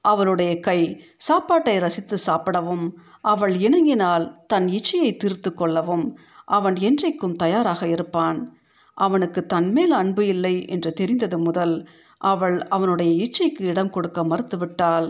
அவளுடைய 0.00 0.60
கை 0.60 0.80
சாப்பாட்டை 1.18 1.78
ரசித்து 1.78 2.18
சாப்பிடவும் 2.18 2.84
அவள் 3.20 3.54
இணங்கினால் 3.56 4.24
தன் 4.46 4.66
இச்சையை 4.66 5.10
தீர்த்து 5.16 5.50
கொள்ளவும் 5.54 6.06
அவன் 6.44 6.74
என்றைக்கும் 6.74 7.34
தயாராக 7.34 7.86
இருப்பான். 7.86 8.38
அவனுக்கு 8.96 9.46
தன்மேல் 9.46 9.90
அன்பு 9.90 10.26
இல்லை 10.26 10.66
என்று 10.68 10.92
தெரிந்தது 10.92 11.38
முதல் 11.38 11.74
அவள் 12.22 12.56
அவனுடைய 12.68 13.10
இச்சைக்கு 13.24 13.62
இடம் 13.62 13.90
கொடுக்க 13.90 14.20
மறுத்துவிட்டாள். 14.22 15.08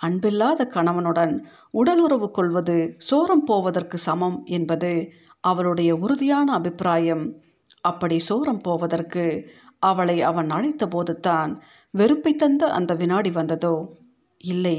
அன்பில்லாத 0.00 0.60
கணவனுடன் 0.66 1.34
உடலுறவு 1.70 2.28
கொள்வது 2.30 2.76
சோரம் 3.10 3.44
போவதற்கு 3.44 3.98
சமம் 3.98 4.38
என்பது 4.46 4.92
அவளுடைய 5.40 5.90
உறுதியான 5.96 6.48
அபிப்பிராயம். 6.52 7.24
அப்படி 7.80 8.16
சோரம் 8.28 8.62
போவதற்கு 8.62 9.24
அவளை 9.78 10.16
அவன் 10.22 10.50
அழைத்தபோது 10.50 11.14
தான் 11.20 11.50
வெறுப்பை 11.94 12.32
தந்த 12.34 12.62
அந்த 12.68 12.92
வினாடி 12.94 13.30
வந்ததோ? 13.30 13.74
இல்லை. 14.44 14.76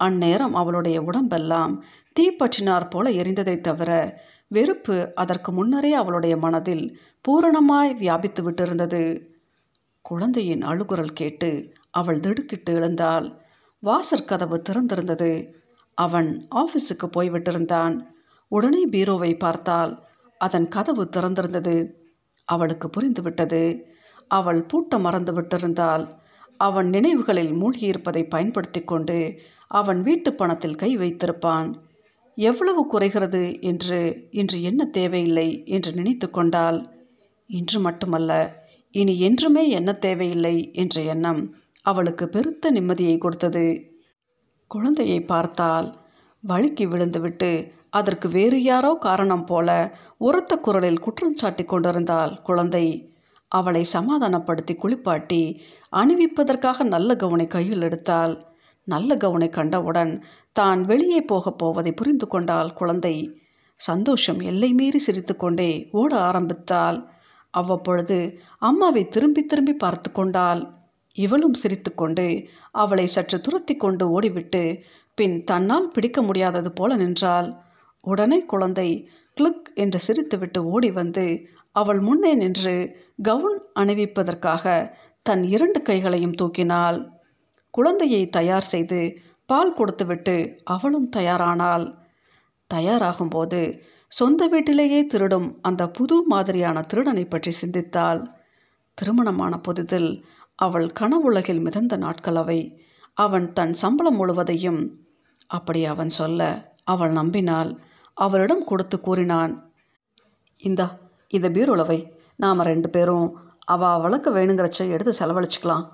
அந்நேரம் 0.00 0.54
அவளுடைய 0.54 0.98
உடம்பெல்லாம் 1.02 1.72
தீப்பற்றினார் 2.16 2.90
போல 2.90 3.10
எரிந்ததை 3.10 3.56
தவிர 3.60 3.90
வெறுப்பு 4.50 4.96
அதற்கு 5.14 5.50
முன்னரே 5.52 5.92
அவளுடைய 5.92 6.34
மனதில் 6.36 6.84
பூரணமாய் 7.24 7.90
வியாபித்து 7.94 8.42
விட்டிருந்தது. 8.42 9.02
குழந்தையின் 10.02 10.62
அழுகுரல் 10.62 11.12
கேட்டு 11.12 11.72
அவள் 11.90 12.20
திடுக்கிட்டு 12.20 12.74
எழுந்தாள். 12.74 13.38
வாசற்கதவு 13.84 14.62
திறந்திருந்தது. 14.68 15.54
அவன் 15.94 16.48
ஆஃபீஸுக்கு 16.54 17.06
போய்விட்டிருந்தான். 17.06 18.06
உடனே 18.48 18.88
பீரோவை 18.88 19.38
பார்த்தால் 19.38 20.06
அதன் 20.38 20.68
கதவு 20.68 21.04
திறந்திருந்தது. 21.04 21.92
அவளுக்கு 22.44 22.88
புரிந்துவிட்டது. 22.88 23.80
அவள் 24.28 24.66
பூட்ட 24.66 25.00
மறந்து 25.00 25.40
விட்டிருந்தால் 25.40 26.16
அவன் 26.56 26.88
நினைவுகளில் 26.88 27.52
மூழ்கியிருப்பதை 27.52 28.28
பயன்படுத்தி 28.28 28.82
கொண்டு 28.84 29.40
அவன் 29.68 30.00
வீட்டு 30.00 30.34
பணத்தில் 30.34 30.74
கை 30.74 30.96
வைத்திருப்பான். 30.96 31.74
எவ்வளவு 32.34 32.86
குறைகிறது 32.86 33.60
என்று 33.60 34.28
இன்று 34.30 34.62
என்ன 34.62 34.84
தேவையில்லை? 34.84 35.62
என்று 35.66 35.92
நினைத்து 35.92 36.30
கொண்டாள். 36.30 36.96
இன்று 37.46 37.80
மட்டுமல்ல. 37.80 38.66
இனி 38.94 39.20
என்றுமே 39.20 39.68
என்ன 39.68 39.92
தேவையில்லை 39.92 40.70
என்ற 40.72 41.00
எண்ணம் 41.02 41.54
அவளுக்கு 41.82 42.28
பெருத்த 42.28 42.70
நிம்மதியை 42.72 43.18
கொடுத்தது. 43.18 43.66
குழந்தையை 44.66 45.20
பார்த்தால் 45.22 45.88
வழுக்கி 46.40 46.86
விழுந்துவிட்டு 46.86 47.50
அதற்கு 47.90 48.28
வேறு 48.28 48.62
யாரோ 48.62 48.94
காரணம் 48.94 49.44
போல 49.44 49.68
உரத்த 50.18 50.56
குரலில் 50.56 50.98
குற்றம் 50.98 51.36
சாட்டி 51.36 51.64
கொண்டிருந்தாள் 51.64 52.42
குழந்தை. 52.42 52.86
அவளை 53.48 53.84
சமாதானப்படுத்தி 53.84 54.74
குளிப்பாட்டி 54.74 55.42
அணிவிப்பதற்காக 55.92 56.84
நல்ல 56.84 57.14
கவுனை 57.14 57.46
கையில் 57.46 57.80
எடுத்தாள். 57.80 58.34
நல்ல 58.84 59.14
கவுனை 59.14 59.48
கண்டவுடன் 59.50 60.12
தான் 60.52 60.82
வெளியே 60.82 61.20
போகப் 61.22 61.58
போவதை 61.58 61.92
புரிந்து 61.92 62.26
கொண்டாள் 62.26 62.72
குழந்தை. 62.72 63.16
சந்தோஷம் 63.80 64.40
எல்லை 64.40 64.72
மீறி 64.72 64.98
சிரித்துக்கொண்டே 64.98 65.88
ஓட 65.90 66.12
ஆரம்பித்தாள். 66.20 66.98
அவ்வப்பொழுது 67.54 68.18
அம்மாவை 68.58 69.02
திரும்பி 69.08 69.42
திரும்பி 69.44 69.74
பார்த்து 69.74 70.12
கொண்டாள். 70.12 70.62
இவளும் 71.16 71.54
சிரித்துக்கொண்டு 71.54 72.26
அவளை 72.72 73.06
சற்று 73.06 73.38
துரத்தி 73.40 73.74
கொண்டு 73.76 74.04
ஓடிவிட்டு 74.14 74.62
பின் 75.14 75.36
தன்னால் 75.44 75.88
பிடிக்க 75.88 76.18
முடியாதது 76.22 76.70
போல 76.72 76.96
நின்றாள். 76.96 77.48
உடனே 78.04 78.38
குழந்தை 78.44 78.88
கிளிக் 79.36 79.68
என்று 79.74 79.98
சிரித்துவிட்டு 80.06 80.60
ஓடி 80.64 80.90
வந்து 80.90 81.26
அவள் 81.76 82.00
முன்னே 82.00 82.32
நின்று 82.34 82.76
கவுன் 83.22 83.58
அணிவிப்பதற்காக 83.74 84.64
தன் 85.22 85.42
இரண்டு 85.44 85.82
கைகளையும் 85.82 86.38
தூக்கினாள். 86.40 86.98
குழந்தையை 87.74 88.22
தயார் 88.28 88.70
செய்து 88.72 89.00
பால் 89.46 89.72
கொடுத்துவிட்டு 89.72 90.36
அவளும் 90.64 91.08
தயாரானாள். 91.16 91.86
தயாராகும்போது 92.70 93.60
சொந்த 94.10 94.42
வீட்டிலேயே 94.46 95.00
திருடும் 95.06 95.48
அந்த 95.62 95.82
புது 95.88 96.16
மாதிரியான 96.26 96.80
திருடனை 96.80 97.24
பற்றி 97.24 97.50
சிந்தித்தாள். 97.50 98.20
திருமணமான 98.98 99.54
புதிதில் 99.58 100.10
அவள் 100.58 100.86
கனவுலகில் 100.92 101.60
மிதந்த 101.60 101.96
நாட்கள் 101.96 102.34
அவை. 102.34 102.60
அவன் 103.16 103.46
தன் 103.52 103.74
சம்பளம் 103.74 104.16
முழுவதையும் 104.16 104.80
அப்படி 105.50 105.80
அவன் 105.84 106.08
சொல்ல 106.08 106.40
அவள் 106.84 107.12
நம்பினாள். 107.12 107.70
அவளிடம் 108.16 108.64
கொடுத்து 108.64 108.96
கூறினான் 109.00 109.52
இந்தா 110.60 110.88
இந்த 111.30 111.48
பீரோலவை 111.48 111.98
நாம் 112.36 112.66
ரெண்டு 112.70 112.88
பேரும் 112.90 113.28
அவள் 113.64 113.94
அவளுக்கு 113.96 114.30
வேணுங்கிறச்ச 114.30 114.80
எடுத்து 114.94 115.12
செலவழிச்சுக்கலாம். 115.20 115.86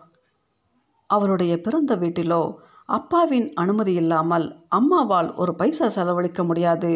அவளுடைய 1.11 1.52
பிறந்த 1.61 1.92
வீட்டிலோ 1.97 2.42
அப்பாவின் 2.88 3.49
அனுமதி 3.54 3.92
இல்லாமல் 3.94 4.47
அம்மாவால் 4.68 5.30
ஒரு 5.35 5.52
பைசா 5.54 5.87
செலவழிக்க 5.88 6.40
முடியாது. 6.44 6.92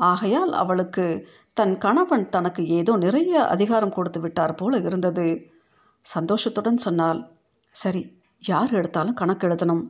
ஆகையால் 0.00 0.52
அவளுக்கு 0.52 1.28
தன் 1.52 1.78
கணவன் 1.78 2.28
தனக்கு 2.28 2.68
ஏதோ 2.68 2.96
நிறைய 2.96 3.46
அதிகாரம் 3.46 3.92
கொடுத்து 3.92 4.20
விட்டார் 4.20 4.54
போல 4.54 4.78
இருந்தது. 4.78 5.26
சந்தோஷத்துடன் 6.00 6.76
சொன்னாள் 6.76 7.20
சரி 7.70 8.02
யார் 8.42 8.72
எடுத்தாலும் 8.72 9.14
கணக்கு 9.14 9.48
எழுதணும். 9.48 9.84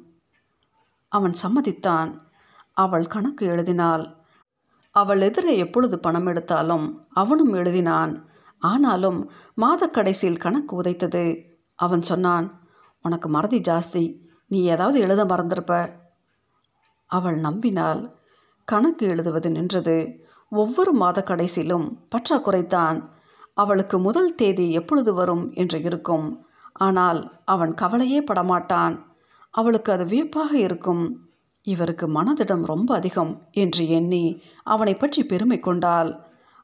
அவன் 1.09 1.35
சம்மதித்தான். 1.43 2.11
அவள் 2.73 3.07
கணக்கு 3.07 3.47
எழுதினாள். 3.47 4.05
அவள் 4.91 5.21
எதிரே 5.21 5.57
எப்பொழுது 5.57 5.99
பணம் 5.99 6.27
எடுத்தாலும் 6.27 7.07
அவனும் 7.11 7.55
எழுதினான். 7.55 8.13
ஆனாலும் 8.59 9.31
மாத 9.55 9.89
கடைசியில் 9.89 10.37
கணக்கு 10.37 10.83
உதைத்தது. 10.83 11.25
அவன் 11.75 12.03
சொன்னான் 12.03 12.47
உனக்கு 13.03 13.29
மறதி 13.29 13.61
ஜாஸ்தி. 13.61 14.05
நீ 14.49 14.59
ஏதாவது 14.65 15.01
எழுத 15.01 15.25
மறந்திருப்ப. 15.25 15.93
அவள் 17.07 17.39
நம்பினாள். 17.41 18.01
கணக்கு 18.73 19.05
எழுதுவது 19.07 19.49
நின்றது. 19.51 19.97
ஒவ்வொரு 20.53 20.93
மாத 20.93 21.19
கடைசியிலும் 21.27 21.87
பற்றாக்குறைத்தான் 22.13 22.99
அவளுக்கு 23.57 23.97
முதல் 23.99 24.31
தேதி 24.35 24.67
எப்பொழுது 24.73 25.11
வரும் 25.15 25.45
என்று 25.55 25.79
இருக்கும். 25.83 26.27
ஆனால் 26.79 27.21
அவன் 27.45 27.73
கவலையே 27.75 28.21
படமாட்டான். 28.21 28.95
அவளுக்கு 29.55 29.91
அது 29.93 30.05
வியப்பாக 30.05 30.53
இருக்கும். 30.59 31.05
இவருக்கு 31.67 32.07
மனதிடம் 32.09 32.65
ரொம்ப 32.65 32.91
அதிகம் 32.95 33.33
என்று 33.55 33.83
எண்ணி 33.89 34.25
அவனை 34.65 34.95
பற்றி 34.95 35.23
பெருமை 35.25 35.59
கொண்டாள். 35.59 36.11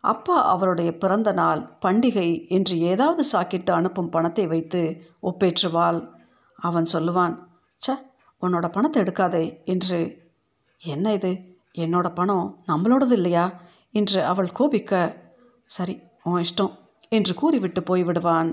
அப்பா 0.04 0.36
அவருடைய 0.44 0.90
பிறந்த 0.98 1.30
நாள் 1.32 1.60
பண்டிகை 1.84 2.28
என்று 2.48 2.75
ஏதாவது 2.90 3.22
சாக்கிட்டு 3.32 3.70
அனுப்பும் 3.70 4.10
பணத்தை 4.10 4.44
வைத்து 4.46 4.82
ஒப்பேற்றுவாள். 5.22 6.00
அவன் 6.58 6.86
சொல்லுவான் 6.92 7.34
ச 7.82 7.96
உன்னோட 8.42 8.66
பணத்தை 8.68 8.98
எடுக்காதே 9.02 9.44
என்று. 9.64 10.00
என்ன 10.82 11.12
இது? 11.12 11.32
என்னோட 11.76 12.06
பணம் 12.14 12.49
நம்மளோடது 12.66 13.12
இல்லையா? 13.12 13.47
என்று 13.95 14.21
அவள் 14.25 14.50
கோபிக்க 14.52 14.92
சரி 15.71 15.95
உன் 16.23 16.42
இஷ்டம் 16.45 16.75
என்று 17.09 17.33
கூறிவிட்டு 17.35 17.80
போய்விடுவான். 17.80 18.50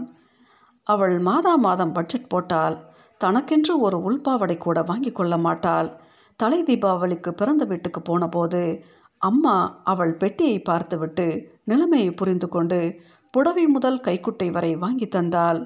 அவள் 0.88 1.15
மாதா 1.20 1.53
மாதம் 1.56 1.92
பட்ஜெட் 1.92 2.27
போட்டால் 2.27 2.75
தனக்கென்று 3.22 3.74
ஒரு 3.80 3.98
உள்பாவடை 4.00 4.58
கூட 4.58 4.82
வாங்கி 4.82 5.12
கொள்ள 5.12 5.34
மாட்டாள். 5.38 5.89
தலை 6.39 6.60
தீபாவளிக்கு 6.63 7.32
பிறந்த 7.32 7.63
வீட்டுக்கு 7.65 8.00
போனபோது 8.01 8.62
அம்மா 9.22 9.56
அவள் 9.84 10.13
பெட்டியை 10.18 10.58
பார்த்துவிட்டு 10.62 11.27
நிலைமையை 11.63 12.12
புரிந்து 12.12 12.48
கொண்டு 12.50 12.80
புடவை 13.34 13.65
முதல் 13.65 14.00
கைக்குட்டை 14.00 14.48
வரை 14.51 14.72
வாங்கி 14.75 15.08
தந்தாள். 15.08 15.60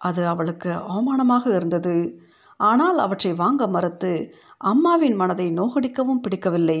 அது 0.00 0.22
அவளுக்கு 0.26 0.70
அவமானமாக 0.88 1.44
இருந்தது. 1.54 1.96
ஆனால் 2.60 2.98
அவற்றை 2.98 3.32
வாங்க 3.34 3.62
மறுத்து 3.66 4.12
அம்மாவின் 4.60 5.16
மனதை 5.16 5.46
நோகடிக்கவும் 5.50 6.22
பிடிக்கவில்லை. 6.22 6.80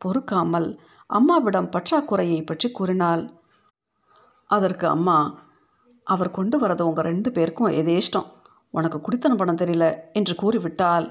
பொறுக்காமல் 0.00 0.68
அம்மாவிடம் 1.10 1.70
பற்றாக்குறையை 1.74 2.40
பற்றி 2.44 2.68
கூறினாள். 2.70 3.22
அதற்கு 4.50 4.86
அம்மா 4.86 5.16
அவர் 6.06 6.30
கொண்டு 6.30 6.56
வரது 6.58 6.82
உங்கள் 6.88 7.08
ரெண்டு 7.08 7.30
பேருக்கும் 7.32 7.74
எதேஷ்டம் 7.80 8.28
உனக்கு 8.74 8.98
குடித்தனம் 9.00 9.40
பணம் 9.40 9.60
தெரியல 9.62 9.86
என்று 10.12 10.34
கூறிவிட்டாள். 10.34 11.06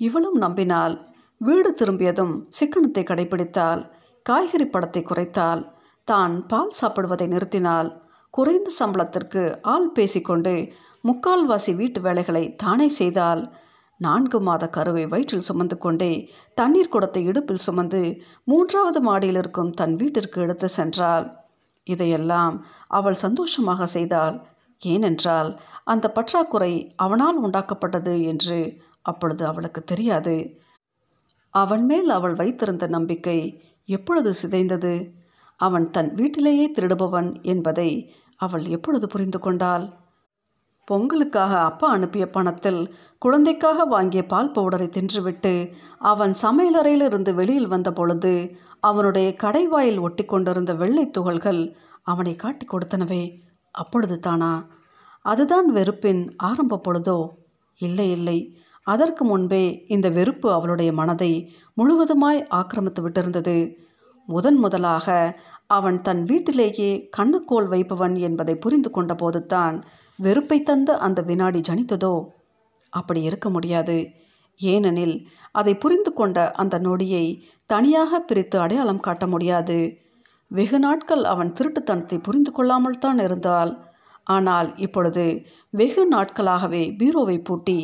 இவளும் 0.00 0.38
நம்பினாள். 0.44 0.94
வீடு 1.40 1.70
திரும்பியதும் 1.74 2.34
சிக்கனத்தை 2.58 3.02
கடைபிடித்தாள். 3.04 3.80
காய்கறி 4.26 4.66
படத்தை 4.66 5.02
குறைத்தாள். 5.02 5.62
தான் 6.08 6.34
பால் 6.46 6.76
சாப்பிடுவதை 6.80 7.26
நிறுத்தினாள். 7.34 7.88
குறைந்த 8.34 8.68
சம்பளத்திற்கு 8.78 9.42
ஆள் 9.74 9.88
பேசிக்கொண்டு 9.92 10.54
முக்கால்வாசி 11.04 11.72
வீட்டு 11.76 12.00
வேலைகளை 12.00 12.44
தானே 12.56 12.88
செய்தாள். 12.88 13.42
நான்கு 14.00 14.38
மாத 14.40 14.64
கருவை 14.68 15.04
வயிற்றில் 15.06 15.46
சுமந்து 15.48 15.76
கொண்டே 15.78 16.12
தண்ணீர் 16.54 16.92
குடத்தை 16.92 17.22
இடுப்பில் 17.24 17.64
சுமந்து 17.66 18.02
மூன்றாவது 18.44 19.00
மாடியில் 19.00 19.34
இருக்கும் 19.34 19.72
தன் 19.74 19.94
வீட்டிற்கு 19.96 20.38
எடுத்து 20.40 20.68
சென்றாள். 20.76 21.26
இதையெல்லாம் 21.86 22.56
அவள் 22.88 23.14
சந்தோஷமாக 23.14 23.86
செய்தாள். 23.86 24.36
ஏனென்றால் 24.82 25.50
அந்த 25.84 26.06
பற்றாக்குறை 26.10 26.72
அவனால் 26.96 27.38
உண்டாக்கப்பட்டது 27.42 28.14
என்று 28.22 28.58
அப்பொழுது 29.02 29.42
அவளுக்கு 29.46 29.80
தெரியாது. 29.84 30.36
அவன் 31.54 31.84
மேல் 31.86 32.08
அவள் 32.08 32.34
வைத்திருந்த 32.34 32.86
நம்பிக்கை 32.86 33.38
எப்பொழுது 33.88 34.30
சிதைந்தது? 34.42 34.94
அவன் 35.60 35.86
தன் 35.90 36.10
வீட்டிலேயே 36.14 36.66
திருடுபவன் 36.70 37.30
என்பதை 37.42 37.90
அவள் 38.36 38.64
எப்பொழுது 38.66 39.06
புரிந்து 39.06 39.38
கொண்டாள்? 39.38 39.84
பொங்கலுக்காக 40.90 41.60
அப்பா 41.60 41.88
அனுப்பிய 41.88 42.30
பணத்தில் 42.30 42.94
குழந்தைக்காக 43.18 43.84
வாங்கிய 43.84 44.26
பால் 44.26 44.50
பவுடரை 44.50 44.88
தின்றுவிட்டு 44.88 45.72
அவன் 45.98 46.34
சமையலறையிலிருந்து 46.42 47.34
வெளியில் 47.34 47.66
வந்த 47.66 47.92
பொழுது 47.92 48.56
அவனுடைய 48.80 49.34
கடைவாயில் 49.42 50.00
ஒட்டி 50.00 50.24
கொண்டிருந்த 50.24 50.74
வெள்ளை 50.74 51.10
துகள்கள் 51.10 51.76
அவனை 52.02 52.34
காட்டி 52.36 52.66
கொடுத்தனவே. 52.66 53.40
அப்பொழுது 53.70 54.20
தானா 54.20 54.66
அதுதான் 55.22 55.72
வெறுப்பின் 55.72 56.36
ஆரம்ப 56.36 56.80
பொழுதோ? 56.84 57.28
இல்லை 57.78 58.10
இல்லை. 58.10 58.58
அதற்கு 58.82 59.24
முன்பே 59.24 59.84
இந்த 59.88 60.08
வெறுப்பு 60.08 60.52
அவளுடைய 60.52 60.92
மனதை 60.92 61.52
முழுவதுமாய் 61.76 62.48
ஆக்கிரமித்து 62.48 63.08
விட்டிருந்தது 63.08 63.74
முதன் 64.26 64.56
முதலாக 64.56 65.36
அவன் 65.70 66.02
தன் 66.02 66.22
வீட்டிலேயே 66.24 66.90
கண்ணுக்கோள் 67.16 67.66
வைப்பவன் 67.68 68.14
என்பதை 68.16 68.54
புரிந்து 68.54 68.90
கொண்ட 68.90 69.14
போதுதான் 69.14 69.76
வெறுப்பை 70.18 70.62
தந்த 70.62 70.96
அந்த 70.96 71.22
வினாடி 71.22 71.60
ஜனித்ததோ? 71.60 72.14
அப்படி 72.92 73.22
இருக்க 73.22 73.48
முடியாது. 73.50 73.98
ஏனெனில் 74.60 75.16
அதை 75.52 75.74
புரிந்து 75.74 76.10
கொண்ட 76.12 76.38
அந்த 76.52 76.78
நொடியை 76.78 77.24
தனியாக 77.66 78.20
பிரித்து 78.20 78.56
அடையாளம் 78.58 79.00
காட்ட 79.00 79.26
முடியாது. 79.26 79.78
வெகு 80.50 80.78
நாட்கள் 80.78 81.24
அவன் 81.24 81.52
திருட்டுத்தனத்தை 81.52 82.18
புரிந்து 82.18 82.50
கொள்ளாமல் 82.52 82.98
தான் 82.98 83.18
இருந்தால். 83.18 83.72
ஆனால் 84.26 84.68
இப்பொழுது 84.76 85.24
வெகு 85.70 86.02
நாட்களாகவே 86.06 86.82
பீரோவை 86.98 87.36
பூட்டி 87.42 87.78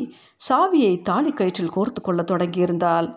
சாவியை 0.49 0.95
தாலி 1.03 1.31
கயிற்றில் 1.31 1.75
கோர்த்து 1.75 2.01
கொள்ள 2.03 2.23
தொடங்கியிருந்தால் 2.23 3.09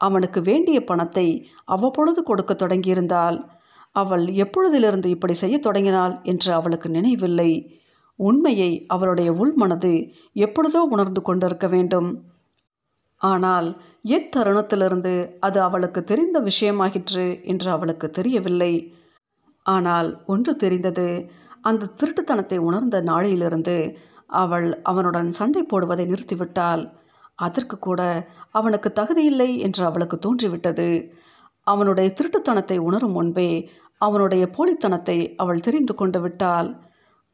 அவனுக்கு 0.00 0.40
வேண்டிய 0.40 0.78
பணத்தை 0.84 1.26
அவ்வப்பொழுது 1.64 2.22
கொடுக்க 2.22 2.54
தொடங்கியிருந்தால் 2.54 3.38
அவள் 3.96 4.24
எப்பொழுதிலிருந்து 4.44 5.08
இப்படி 5.14 5.34
செய்ய 5.34 5.56
தொடங்கினாள் 5.58 6.14
என்று 6.22 6.50
அவளுக்கு 6.52 6.88
நினைவில்லை. 6.88 7.50
உண்மையை 8.18 8.70
அவளுடைய 8.86 9.30
உள்மனது 9.32 9.92
எப்பொழுதோ 10.36 10.80
உணர்ந்து 10.94 11.20
கொண்டிருக்க 11.22 11.66
வேண்டும். 11.66 12.10
ஆனால் 13.20 13.68
எத்தருணத்திலிருந்து 14.08 15.12
அது 15.40 15.58
அவளுக்கு 15.62 16.00
தெரிந்த 16.04 16.38
விஷயமாகிற்று 16.40 17.26
என்று 17.44 17.68
அவளுக்கு 17.70 18.06
தெரியவில்லை. 18.10 18.72
ஆனால் 19.66 20.08
ஒன்று 20.26 20.52
தெரிந்தது 20.56 21.08
அந்த 21.60 21.92
திருட்டுத்தனத்தை 22.00 22.58
உணர்ந்த 22.68 22.96
நாளிலிருந்து 23.02 23.76
அவள் 24.42 24.68
அவனுடன் 24.82 25.30
சண்டை 25.32 25.62
போடுவதை 25.62 26.04
நிறுத்திவிட்டாள். 26.06 26.82
அதற்கு 27.38 27.76
கூட 27.78 28.00
அவனுக்கு 28.50 28.88
தகுதியில்லை 28.90 29.50
என்று 29.58 29.82
அவளுக்கு 29.84 30.16
தோன்றிவிட்டது. 30.18 30.88
அவனுடைய 31.66 32.08
திருட்டுத்தனத்தை 32.18 32.76
உணரும் 32.78 33.16
முன்பே 33.16 33.50
அவனுடைய 33.98 34.48
போலித்தனத்தை 34.56 35.34
அவள் 35.36 35.60
தெரிந்து 35.60 35.94
கொண்டு 35.94 36.20
விட்டால் 36.20 36.84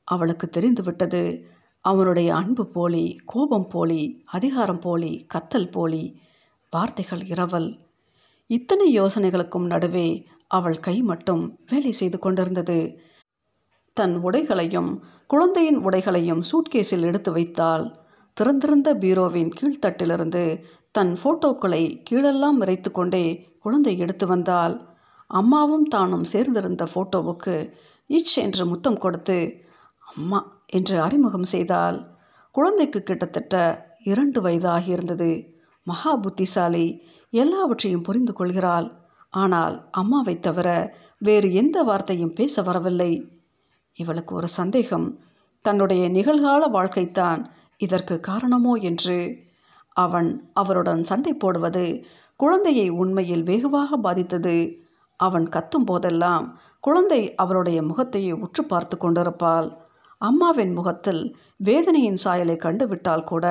அவளுக்கு 0.05 0.48
தெரிந்துவிட்டது 0.48 1.51
அவனுடைய 1.81 2.35
அன்பு 2.35 2.66
போலி 2.66 3.16
கோபம் 3.25 3.68
போலி 3.68 4.22
அதிகாரம் 4.25 4.79
போலி 4.79 5.27
கத்தல் 5.35 5.70
போலி 5.70 6.20
வார்த்தைகள் 6.70 7.25
இரவல். 7.25 7.79
இத்தனை 8.46 9.01
யோசனைகளுக்கும் 9.01 9.66
நடுவே 9.66 10.27
அவள் 10.46 10.79
கை 10.79 11.03
மட்டும் 11.03 11.59
வேலை 11.68 11.92
செய்து 11.92 12.18
கொண்டிருந்தது. 12.18 12.96
தன் 13.92 14.14
உடைகளையும் 14.16 15.03
குழந்தையின் 15.27 15.79
உடைகளையும் 15.79 16.42
சூட்கேஸில் 16.42 17.03
எடுத்து 17.03 17.33
வைத்தால் 17.33 17.85
திறந்திருந்த 18.35 18.94
பீரோவின் 18.94 19.53
கீழ்த்தட்டிலிருந்து 19.61 20.62
தன் 20.92 21.16
ஃபோட்டோக்களை 21.22 22.03
கீழெல்லாம் 22.11 22.59
விரைத்து 22.59 22.90
கொண்டே 22.90 23.25
குழந்தை 23.59 23.98
எடுத்து 23.98 24.27
வந்தாள். 24.27 24.91
அம்மாவும் 25.33 25.85
தானும் 25.85 26.25
சேர்ந்திருந்த 26.33 26.85
ஃபோட்டோவுக்கு 26.92 27.73
இச் 28.07 28.38
என்று 28.38 28.66
முத்தம் 28.66 28.99
கொடுத்து 28.99 29.64
அம்மா 30.16 30.40
என்று 30.66 31.01
அறிமுகம் 31.01 31.45
செய்தால் 31.45 32.11
குழந்தைக்கு 32.51 33.03
கிட்டத்தட்ட 33.03 33.57
இரண்டு 34.05 34.40
வயதாகியிருந்தது. 34.42 35.31
மகா 35.85 36.16
புத்திசாலி 36.16 36.87
எல்லாவற்றையும் 37.31 38.03
புரிந்து 38.03 38.33
கொள்கிறாள். 38.33 38.88
ஆனால் 39.31 39.88
அம்மாவை 39.90 40.40
தவிர 40.40 40.68
வேறு 41.18 41.53
எந்த 41.53 41.83
வார்த்தையும் 41.83 42.33
பேச 42.33 42.62
வரவில்லை. 42.62 43.12
இவளுக்கு 43.92 44.35
ஒரு 44.35 44.49
சந்தேகம். 44.49 45.21
தன்னுடைய 45.61 46.09
நிகழ்கால 46.09 46.71
வாழ்க்கைத்தான் 46.71 47.40
இதற்கு 47.77 48.21
காரணமோ 48.21 48.75
என்று. 48.75 49.18
அவன் 49.97 50.51
அவருடன் 50.53 51.03
சண்டை 51.05 51.35
போடுவது 51.35 52.05
குழந்தையை 52.37 52.88
உண்மையில் 52.88 53.42
வெகுவாக 53.42 53.97
பாதித்தது. 53.97 54.82
அவன் 55.26 55.46
கத்தும் 55.48 55.87
போதெல்லாம் 55.87 56.46
குழந்தை 56.80 57.20
அவருடைய 57.35 57.78
முகத்தையே 57.82 58.32
உற்று 58.32 58.62
பார்த்து 58.64 58.96
கொண்டிருப்பாள். 58.96 59.68
அம்மாவின் 60.18 60.72
முகத்தில் 60.72 61.22
வேதனையின் 61.56 62.20
சாயலை 62.24 62.56
கண்டுவிட்டால் 62.56 63.24
கூட 63.24 63.46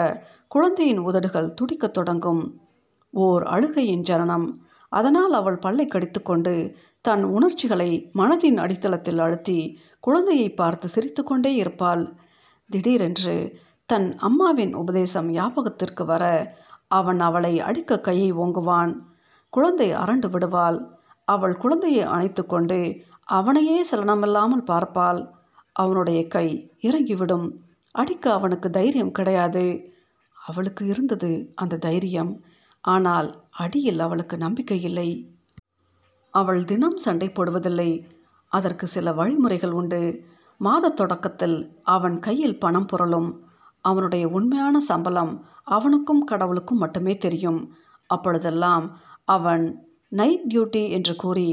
குழந்தையின் 0.47 1.01
உதடுகள் 1.07 1.53
துடிக்கத் 1.53 1.93
தொடங்கும். 1.93 2.43
ஓர் 3.13 3.43
அழுகையின் 3.43 4.05
ஜனனம். 4.09 4.47
அதனால் 4.89 5.33
அவள் 5.33 5.57
பல்லை 5.57 5.85
கடித்துக்கொண்டு 5.85 6.53
தன் 7.01 7.23
உணர்ச்சிகளை 7.35 7.89
மனதின் 8.13 8.57
அடித்தளத்தில் 8.63 9.19
அழுத்தி 9.19 9.59
குழந்தையை 9.99 10.47
பார்த்து 10.53 10.87
சிரித்துக்கொண்டே 10.87 11.51
இருப்பாள். 11.53 12.03
திடீரென்று 12.69 13.35
தன் 13.89 14.09
அம்மாவின் 14.19 14.73
உபதேசம் 14.73 15.29
ஞாபகத்திற்கு 15.29 16.05
வர 16.05 16.23
அவன் 16.87 17.19
அவளை 17.19 17.53
அடிக்க 17.59 17.99
கையை 17.99 18.29
ஓங்குவான். 18.33 18.93
குழந்தை 19.53 19.87
அரண்டு 20.03 20.27
விடுவாள். 20.29 20.79
அவள் 21.33 21.61
குழந்தையை 21.63 22.03
அணைத்து 22.13 22.43
கொண்டு 22.45 22.79
அவனையே 23.29 23.77
சலனமில்லாமல் 23.91 24.67
பார்ப்பாள். 24.71 25.21
அவனுடைய 25.75 26.19
கை 26.27 26.47
இறங்கிவிடும். 26.81 27.47
அடிக்க 27.95 28.25
அவனுக்கு 28.33 28.67
தைரியம் 28.69 29.15
கிடையாது. 29.17 29.65
அவளுக்கு 30.37 30.83
இருந்தது 30.85 31.31
அந்த 31.55 31.79
தைரியம். 31.79 32.31
ஆனால் 32.83 33.27
அடியில் 33.63 33.99
அவளுக்கு 33.99 34.35
நம்பிக்கை 34.37 34.79
இல்லை. 34.81 35.09
அவள் 36.33 36.61
தினம் 36.65 36.97
சண்டை 36.97 37.27
போடுவதில்லை. 37.29 37.91
அதற்கு 38.51 38.85
சில 38.87 39.11
வழிமுறைகள் 39.13 39.75
உண்டு. 39.79 40.01
மாத 40.61 40.93
தொடக்கத்தில் 40.99 41.57
அவன் 41.95 42.17
கையில் 42.19 42.59
பணம் 42.59 42.89
புரளும் 42.91 43.29
அவனுடைய 43.85 44.25
உண்மையான 44.27 44.75
சம்பளம் 44.89 45.33
அவனுக்கும் 45.67 46.23
கடவுளுக்கும் 46.23 46.81
மட்டுமே 46.83 47.13
தெரியும். 47.17 47.61
அப்பொழுதெல்லாம் 48.09 48.85
அவன் 49.27 49.65
நைட் 50.11 50.45
டியூட்டி 50.51 50.83
என்று 50.89 51.13
கூறி 51.15 51.49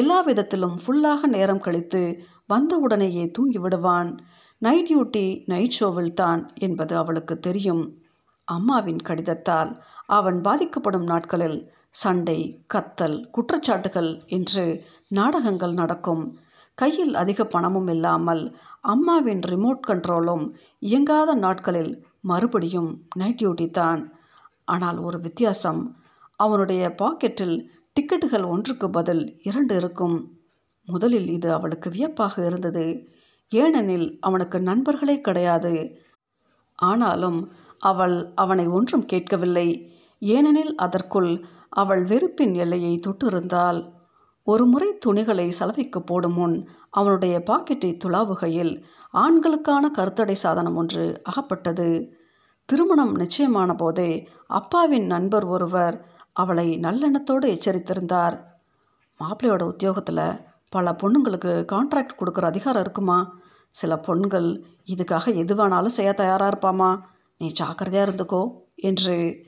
எல்லா 0.00 0.18
விதத்திலும் 0.20 0.76
ஃபுல்லாக 0.82 1.26
நேரம் 1.36 1.64
கழித்து 1.66 2.02
வந்தவுடனேயே 2.46 3.24
தூங்கி 3.30 3.58
விடுவான் 3.58 4.10
நைட் 4.62 4.88
டியூட்டி 4.88 5.26
நைட் 5.46 5.76
ஷோவில் 5.78 6.14
தான் 6.14 6.42
என்பது 6.58 6.94
அவளுக்கு 6.96 7.34
தெரியும். 7.38 7.84
அம்மாவின் 8.48 9.00
கடிதத்தால் 9.08 9.70
அவன் 10.16 10.38
பாதிக்கப்படும் 10.40 11.06
நாட்களில் 11.12 11.58
சண்டை 12.02 12.38
கத்தல் 12.74 13.18
குற்றச்சாட்டுகள் 13.34 14.10
என்று 14.26 14.64
நாடகங்கள் 15.18 15.74
நடக்கும். 15.74 16.22
கையில் 16.78 17.14
அதிக 17.14 17.44
பணமும் 17.44 17.90
இல்லாமல் 17.94 18.44
அம்மாவின் 18.92 19.42
ரிமோட் 19.52 19.82
கண்ட்ரோலும் 19.88 20.44
இயங்காத 20.82 21.30
நாட்களில் 21.44 21.92
மறுபடியும் 22.30 22.90
நைட் 23.16 23.38
டியூட்டி 23.40 23.66
தான். 23.70 24.02
ஆனால் 24.68 24.98
ஒரு 24.98 25.18
வித்தியாசம் 25.18 25.82
அவனுடைய 26.40 26.82
பாக்கெட்டில் 27.02 27.56
டிக்கெட்டுகள் 28.00 28.46
ஒன்றுக்கு 28.46 28.90
பதில் 28.90 29.40
இரண்டு 29.42 29.76
இருக்கும். 29.76 30.38
முதலில் 30.84 31.28
இது 31.28 31.52
அவளுக்கு 31.52 31.90
வியப்பாக 31.90 32.46
இருந்தது. 32.46 33.08
ஏனெனில் 33.48 34.18
அவனுக்கு 34.20 34.60
நண்பர்களே 34.60 35.20
கிடையாது. 35.20 35.96
ஆனாலும் 36.74 37.52
அவள் 37.78 38.32
அவனை 38.34 38.66
ஒன்றும் 38.66 39.04
கேட்கவில்லை. 39.04 39.92
ஏனெனில் 40.18 40.74
அதற்குள் 40.74 41.44
அவள் 41.68 42.04
வெறுப்பின் 42.04 42.54
எல்லையை 42.54 43.00
தொட்டிருந்தாள். 43.06 43.92
ஒரு 44.42 44.66
முறை 44.66 44.98
துணிகளை 44.98 45.52
சலவைக்கு 45.60 46.02
போடும் 46.02 46.34
முன் 46.34 46.68
அவனுடைய 46.90 47.42
பாக்கெட்டை 47.46 47.98
துளாவுகையில் 48.04 48.82
ஆண்களுக்கான 49.12 49.90
கருத்தடை 49.98 50.32
சாதனம் 50.32 50.76
ஒன்று 50.76 51.20
அகப்பட்டது. 51.22 52.12
திருமணம் 52.64 53.14
நிச்சயமான 53.14 53.74
போதே 53.74 54.28
அப்பாவின் 54.46 55.06
நண்பர் 55.06 55.44
ஒருவர் 55.44 56.11
அவளை 56.32 56.78
நல்லெண்ணத்தோடு 56.78 57.46
எச்சரித்திருந்தார். 57.54 58.40
மாப்பிள்ளையோட 59.20 59.62
உத்தியோகத்தில் 59.62 60.40
பல 60.68 60.92
பொண்ணுங்களுக்கு 60.92 61.64
கான்ட்ராக்ட் 61.72 62.18
கொடுக்குற 62.18 62.44
அதிகாரம் 62.44 62.82
இருக்குமா? 62.82 63.34
சில 63.68 64.00
பொண்கள் 64.06 64.64
இதுக்காக 64.86 65.34
எது 65.34 65.54
வேணாலும் 65.54 65.96
செய்ய 65.96 66.12
தயாராக 66.12 66.50
இருப்பாமா? 66.52 67.00
நீ 67.38 67.52
ஜாக்கிரதையாக 67.52 68.10
இருந்துக்கோ 68.10 68.52
என்று 68.74 69.46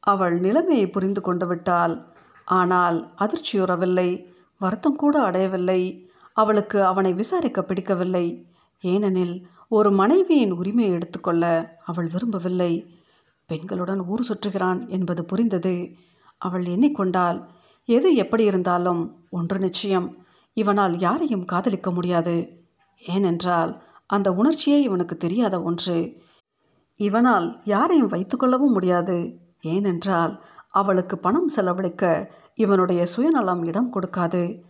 அவள் 0.00 0.40
நிலைமையை 0.40 0.90
புரிந்து 0.90 1.20
கொண்டு 1.20 1.46
விட்டாள். 1.46 2.06
ஆனால் 2.44 3.14
அதிர்ச்சியுறவில்லை 3.18 4.26
வருத்தம் 4.58 4.96
கூட 4.96 5.20
அடையவில்லை. 5.22 6.10
அவளுக்கு 6.32 6.84
அவனை 6.84 7.12
விசாரிக்க 7.12 7.62
பிடிக்கவில்லை. 7.62 8.46
ஏனெனில் 8.80 9.46
ஒரு 9.68 9.90
மனைவியின் 9.90 10.52
உரிமையை 10.52 10.92
எடுத்துக்கொள்ள 10.92 11.76
அவள் 11.84 12.06
விரும்பவில்லை. 12.06 12.91
பெண்களுடன் 13.52 14.06
ஊர் 14.06 14.26
சுற்றுகிறான் 14.28 14.88
என்பது 14.88 15.24
புரிந்தது. 15.24 15.90
அவள் 16.38 16.62
எண்ணிக்கொண்டால் 16.62 17.46
எது 17.84 18.14
எப்படி 18.14 18.44
இருந்தாலும் 18.44 19.26
ஒன்று 19.30 19.58
நிச்சயம். 19.58 20.24
இவனால் 20.54 20.98
யாரையும் 20.98 21.44
காதலிக்க 21.44 21.90
முடியாது. 21.90 22.64
ஏனென்றால் 23.02 23.82
அந்த 24.06 24.32
உணர்ச்சியே 24.32 24.82
இவனுக்கு 24.82 25.16
தெரியாத 25.16 25.62
ஒன்று. 25.62 26.22
இவனால் 26.94 27.60
யாரையும் 27.64 28.10
வைத்துக்கொள்ளவும் 28.10 28.72
முடியாது. 28.72 29.38
ஏனென்றால் 29.60 30.44
அவளுக்கு 30.68 31.18
பணம் 31.18 31.48
செலவழிக்க 31.48 32.32
இவனுடைய 32.54 33.06
சுயநலம் 33.06 33.64
இடம் 33.64 33.92
கொடுக்காது. 33.92 34.62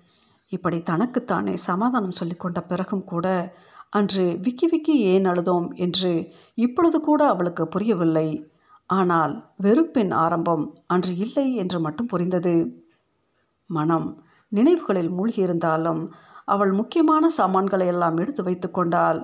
இப்படி 0.49 0.83
தனக்குத்தானே 0.83 1.57
சமாதானம் 1.57 2.18
சொல்லிக்கொண்ட 2.21 2.66
பிறகும் 2.66 3.05
கூட 3.05 3.57
அன்று 3.90 4.38
விக்கி 4.42 4.66
விக்கி 4.66 5.01
ஏன் 5.01 5.25
அழுதோம் 5.25 5.75
என்று 5.75 6.33
இப்பொழுது 6.55 7.01
கூட 7.01 7.27
அவளுக்கு 7.29 7.68
புரியவில்லை. 7.68 8.52
ஆனால் 8.90 9.35
வெறுப்பின் 9.57 10.12
ஆரம்பம் 10.14 10.64
அன்று 10.87 11.16
இல்லை 11.16 11.47
என்று 11.55 11.81
மட்டும் 11.81 12.07
புரிந்தது. 12.07 12.55
மனம் 13.66 14.09
நினைவுகளில் 14.49 15.11
மூழ்கியிருந்தாலும் 15.11 16.03
அவள் 16.45 16.73
முக்கியமான 16.73 17.25
சாமான்களை 17.29 17.87
எல்லாம் 17.87 18.16
எடுத்து 18.16 18.42
வைத்து 18.42 18.71
கொண்டாள். 18.71 19.21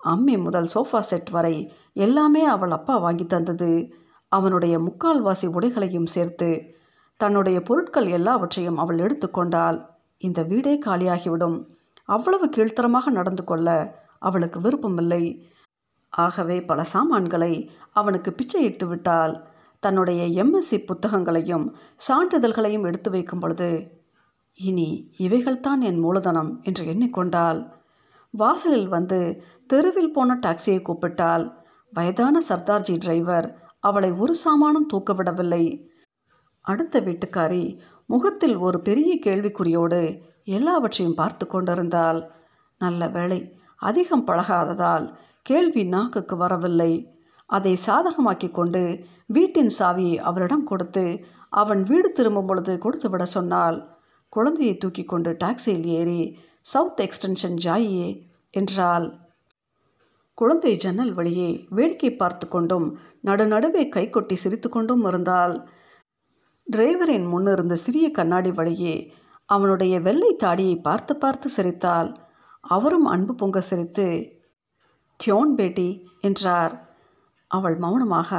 அம்மி 0.00 0.34
முதல் 0.38 0.68
சோஃபா 0.74 0.98
செட் 0.98 1.30
வரை 1.30 1.54
எல்லாமே 1.92 2.42
அவள் 2.44 2.70
அப்பா 2.70 2.96
வாங்கி 2.96 3.26
தந்தது. 3.26 3.70
அவனுடைய 4.32 4.74
முக்கால்வாசி 4.78 5.46
உடைகளையும் 5.46 6.06
சேர்த்து 6.06 6.50
தன்னுடைய 7.20 7.58
பொருட்கள் 7.62 8.06
எல்லாவற்றையும் 8.06 8.78
அவள் 8.78 8.98
எடுத்துக்கொண்டாள் 8.98 9.78
இந்த 10.18 10.42
வீடே 10.42 10.74
காலியாகிவிடும். 10.86 11.56
அவ்வளவு 12.04 12.46
கீழ்த்தரமாக 12.46 13.10
நடந்து 13.10 13.44
கொள்ள 13.44 13.68
அவளுக்கு 14.18 14.60
விருப்பமில்லை. 14.60 15.22
ஆகவே 16.12 16.56
பல 16.64 16.84
சாமான்களை 16.84 17.52
அவனுக்கு 17.92 18.30
பிச்சையிட்டு 18.30 18.86
விட்டால் 18.88 19.34
தன்னுடைய 19.82 20.20
எம்எஸ்சி 20.42 20.78
புத்தகங்களையும் 20.84 21.66
சான்றிதழ்களையும் 22.08 22.86
எடுத்து 22.86 23.10
வைக்கும் 23.10 23.40
பொழுது 23.40 23.70
இனி 24.58 24.88
இவைகள்தான் 25.18 25.80
என் 25.80 26.00
மூலதனம் 26.00 26.50
என்று 26.62 26.84
எண்ணிக்கொண்டால் 26.84 27.60
வாசலில் 28.34 28.88
வந்து 28.88 29.20
தெருவில் 29.66 30.12
போன 30.12 30.38
டாக்ஸியை 30.42 30.80
கூப்பிட்டால் 30.82 31.44
வயதான 31.92 32.40
சர்தார்ஜி 32.48 32.96
டிரைவர் 32.98 33.46
அவளை 33.80 34.10
ஒரு 34.12 34.34
சாமானும் 34.44 34.90
தூக்கவிடவில்லை 34.92 35.62
அடுத்த 36.64 37.00
வீட்டுக்காரி 37.00 37.62
முகத்தில் 38.06 38.56
ஒரு 38.56 38.78
பெரிய 38.80 39.12
கேள்விக்குறியோடு 39.26 40.00
எல்லாவற்றையும் 40.44 41.14
பார்த்து 41.14 41.46
கொண்டிருந்தால் 41.46 42.20
நல்ல 42.80 43.08
வேளை 43.08 43.38
அதிகம் 43.80 44.24
பழகாததால் 44.24 45.06
கேள்வி 45.48 45.82
நாக்குக்கு 45.84 46.36
வரவில்லை. 46.36 46.92
அதை 47.48 47.72
சாதகமாக்கி 47.86 48.48
கொண்டு 48.50 48.82
வீட்டின் 49.26 49.72
சாவியை 49.78 50.16
அவரிடம் 50.28 50.64
கொடுத்து 50.70 51.04
அவன் 51.60 51.82
வீடு 51.82 52.08
திரும்பும் 52.12 52.48
பொழுது 52.48 52.72
கொடுத்து 52.78 53.08
விட 53.10 53.24
சொன்னாள். 53.36 53.78
குழந்தையை 54.32 54.74
தூக்கி 54.76 55.04
கொண்டு 55.04 55.30
டாக்ஸியில் 55.44 55.86
ஏறி 55.98 56.20
சவுத் 56.72 57.00
எக்ஸ்டென்ஷன் 57.04 57.56
ஜாயியே 57.64 58.08
என்றாள். 58.54 59.06
குழந்தை 60.38 60.72
ஜன்னல் 60.76 61.14
வழியே 61.14 61.50
வேடிக்கை 61.76 62.10
பார்த்து 62.16 62.46
கொண்டும் 62.48 62.86
நடுநடுவே 63.26 63.82
கைகொட்டி 63.94 64.36
சிரித்து 64.42 64.68
கொண்டும் 64.68 65.04
இருந்தால் 65.04 65.54
டிரைவரின் 66.66 67.26
முன்னிருந்த 67.32 67.74
சிறிய 67.84 68.06
கண்ணாடி 68.10 68.50
வழியே 68.58 68.94
அவனுடைய 69.48 69.94
வெள்ளை 70.06 70.32
தாடியை 70.44 70.76
பார்த்து 70.80 71.12
பார்த்து 71.16 71.48
சிரித்தாள். 71.48 72.10
அவரும் 72.64 73.06
அன்பு 73.14 73.34
பொங்க 73.34 73.60
சிரித்து 73.60 74.06
கியோன் 75.20 75.52
பேட்டி 75.58 75.88
என்றார். 76.20 76.74
அவள் 77.50 77.76
மௌனமாக 77.76 78.30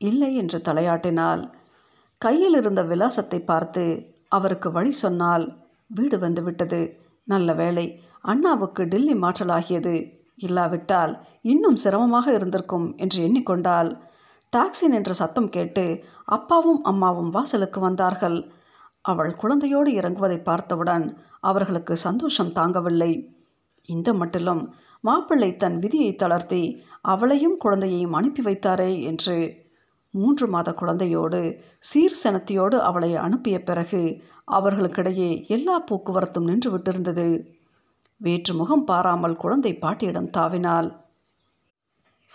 இல்லை 0.00 0.30
என்று 0.34 0.58
தலையாட்டினாள். 0.68 1.42
கையில் 2.20 2.56
இருந்த 2.60 2.82
விலாசத்தை 2.82 3.38
பார்த்து 3.42 3.84
அவருக்கு 4.28 4.68
வழி 4.72 4.92
சொன்னால் 5.02 5.44
வீடு 5.90 6.16
வந்துவிட்டது 6.18 6.80
நல்ல 7.24 7.52
வேளை 7.54 7.86
அண்ணாவுக்கு 8.22 8.82
டில்லி 8.88 9.14
மாற்றலாகியது. 9.14 9.94
இல்லாவிட்டால் 10.36 11.12
இன்னும் 11.42 11.78
சிரமமாக 11.84 12.26
இருந்திருக்கும் 12.32 12.86
என்று 12.96 13.18
எண்ணிக்கொண்டால் 13.26 13.90
டாக்ஸி 14.52 14.86
நின்ற 14.88 15.12
சத்தம் 15.12 15.48
கேட்டு 15.48 15.84
அப்பாவும் 16.36 16.80
அம்மாவும் 16.82 17.30
வாசலுக்கு 17.30 17.78
வந்தார்கள். 17.80 18.38
அவள் 19.04 19.32
குழந்தையோடு 19.40 19.90
இறங்குவதை 20.00 20.38
பார்த்தவுடன் 20.42 21.06
அவர்களுக்கு 21.40 21.94
சந்தோஷம் 22.06 22.54
தாங்கவில்லை. 22.58 23.12
இந்த 23.88 24.08
மட்டிலும் 24.12 24.62
மாப்பிள்ளை 25.00 25.56
தன் 25.56 25.78
விதியை 25.78 26.14
தளர்த்தி 26.14 26.82
அவளையும் 27.02 27.56
குழந்தையையும் 27.56 28.12
அனுப்பி 28.12 28.42
வைத்தாரே 28.42 29.02
என்று. 29.02 29.66
மூன்று 30.10 30.46
மாத 30.48 30.70
குழந்தையோடு 30.70 31.40
சீர் 31.78 32.20
செனத்தியோடு 32.22 32.76
அவளை 32.78 33.16
அனுப்பிய 33.16 33.62
பிறகு 33.62 34.22
அவர்களுக்கிடையே 34.52 35.46
எல்லா 35.46 35.80
போக்குவரத்தும் 35.80 36.44
நின்று 36.44 36.76
விட்டிருந்தது. 36.76 37.28
வேற்று 38.16 38.54
முகம் 38.54 38.84
பாராமல் 38.84 39.36
குழந்தை 39.36 39.74
பாட்டியிடம் 39.74 40.30
தாவினாள். 40.38 40.88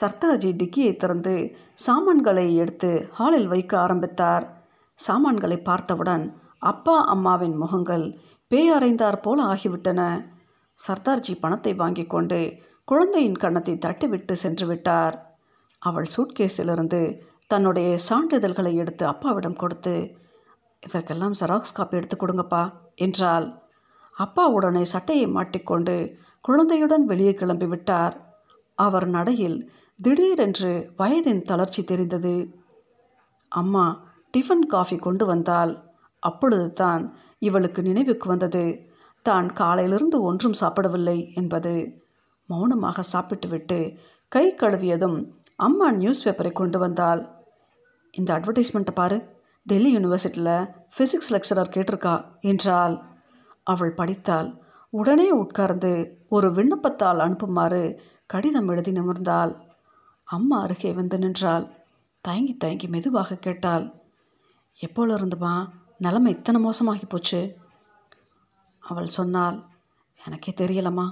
சர்தார்ஜி 0.02 0.52
டிக்கியை 0.60 0.96
திறந்து 0.96 1.56
சாமான்களை 1.74 2.56
எடுத்து 2.56 2.92
ஹாலில் 3.12 3.48
வைக்க 3.48 3.80
ஆரம்பித்தார். 3.80 4.46
சாமான்களை 4.94 5.58
பார்த்தவுடன் 5.58 6.24
அப்பா 6.60 7.06
அம்மாவின் 7.06 7.56
முகங்கள் 7.56 8.06
பேயறைந்தார் 8.52 9.22
போல 9.22 9.44
ஆகிவிட்டன. 9.44 10.32
சர்தார்ஜி 10.80 11.34
பணத்தை 11.40 11.74
வாங்கி 11.74 12.06
கொண்டு 12.06 12.40
குழந்தையின் 12.86 13.42
கன்னத்தை 13.44 13.76
தட்டிவிட்டு 13.76 14.32
சென்று 14.32 14.66
விட்டார். 14.68 15.16
அவள் 15.82 16.08
சூட்கேஸிலிருந்து 16.16 17.02
தன்னுடைய 17.48 17.90
சான்றிதழ்களை 18.10 18.74
எடுத்து 18.76 19.06
அப்பாவிடம் 19.06 19.56
கொடுத்து 19.56 19.96
இதற்கெல்லாம் 20.84 21.38
ஜெராக்ஸ் 21.40 21.76
காப்பி 21.78 21.98
எடுத்து 21.98 22.16
கொடுங்கப்பா 22.18 22.64
என்றாள். 22.96 23.46
அப்பா 24.18 24.44
உடனே 24.48 24.84
சட்டையை 24.84 25.28
மாட்டிக்கொண்டு 25.28 25.96
குழந்தையுடன் 26.42 27.06
வெளியே 27.06 27.34
கிளம்பி 27.34 27.66
விட்டார். 27.66 28.16
அவர் 28.78 29.08
நடையில் 29.08 29.58
திடீரென்று 30.00 30.72
வயதின் 30.98 31.42
தளர்ச்சி 31.42 31.82
தெரிந்தது. 31.84 32.36
அம்மா 33.52 33.86
டிஃபன் 34.34 34.66
காஃபி 34.66 34.98
கொண்டு 34.98 35.26
வந்தால். 35.26 35.72
அப்பொழுது 36.24 36.68
தான் 36.74 37.04
இவளுக்கு 37.40 37.82
நினைவுக்கு 37.82 38.28
வந்தது. 38.30 38.66
தான் 39.24 39.48
காலையிலிருந்து 39.54 40.22
ஒன்றும் 40.22 40.60
சாப்பிடவில்லை 40.62 41.18
என்பது 41.34 41.74
மௌனமாக 42.50 43.04
சாப்பிட்டுவிட்டு 43.14 43.98
கை 44.28 44.46
கழுவியதும் 44.54 45.18
அம்மா 45.56 45.92
நியூஸ் 45.92 46.24
பேப்பரை 46.28 46.52
கொண்டு 46.52 46.80
வந்தாள். 46.80 47.22
இந்த 48.12 48.30
அட்வர்டைஸ்மெண்ட்டை 48.34 48.94
பாரு 48.94 49.18
டெல்லி 49.66 49.98
யூனிவர்சிட்டியில் 49.98 50.70
ஃபிசிக்ஸ் 50.94 51.32
லெக்சரர் 51.32 51.74
கேட்டிருக்கா 51.76 52.16
என்றாள். 52.42 52.96
அவள் 53.64 53.94
படித்தாள். 53.94 54.50
உடனே 54.90 55.32
உட்கார்ந்து 55.32 55.92
ஒரு 56.30 56.50
விண்ணப்பத்தால் 56.52 57.20
அனுப்புமாறு 57.20 58.00
கடிதம் 58.26 58.68
எழுதி 58.68 58.92
நிமிர்ந்தாள். 58.92 59.54
அம்மா 60.28 60.62
அருகே 60.62 60.92
வந்து 60.92 61.18
நின்றாள். 61.18 61.66
தயங்கி 62.22 62.54
தயங்கி 62.58 62.88
மெதுவாக 62.88 63.36
கேட்டாள். 63.36 63.86
எப்போல 64.80 65.16
இருந்துமா 65.18 65.54
நிலைமை 65.98 66.32
இத்தனை 66.34 66.60
மோசமாகி 66.66 67.06
போச்சு. 67.10 67.42
அவள் 68.84 69.08
சொன்னாள் 69.08 69.64
எனக்கே 70.26 70.54
தெரியலம்மா. 70.58 71.06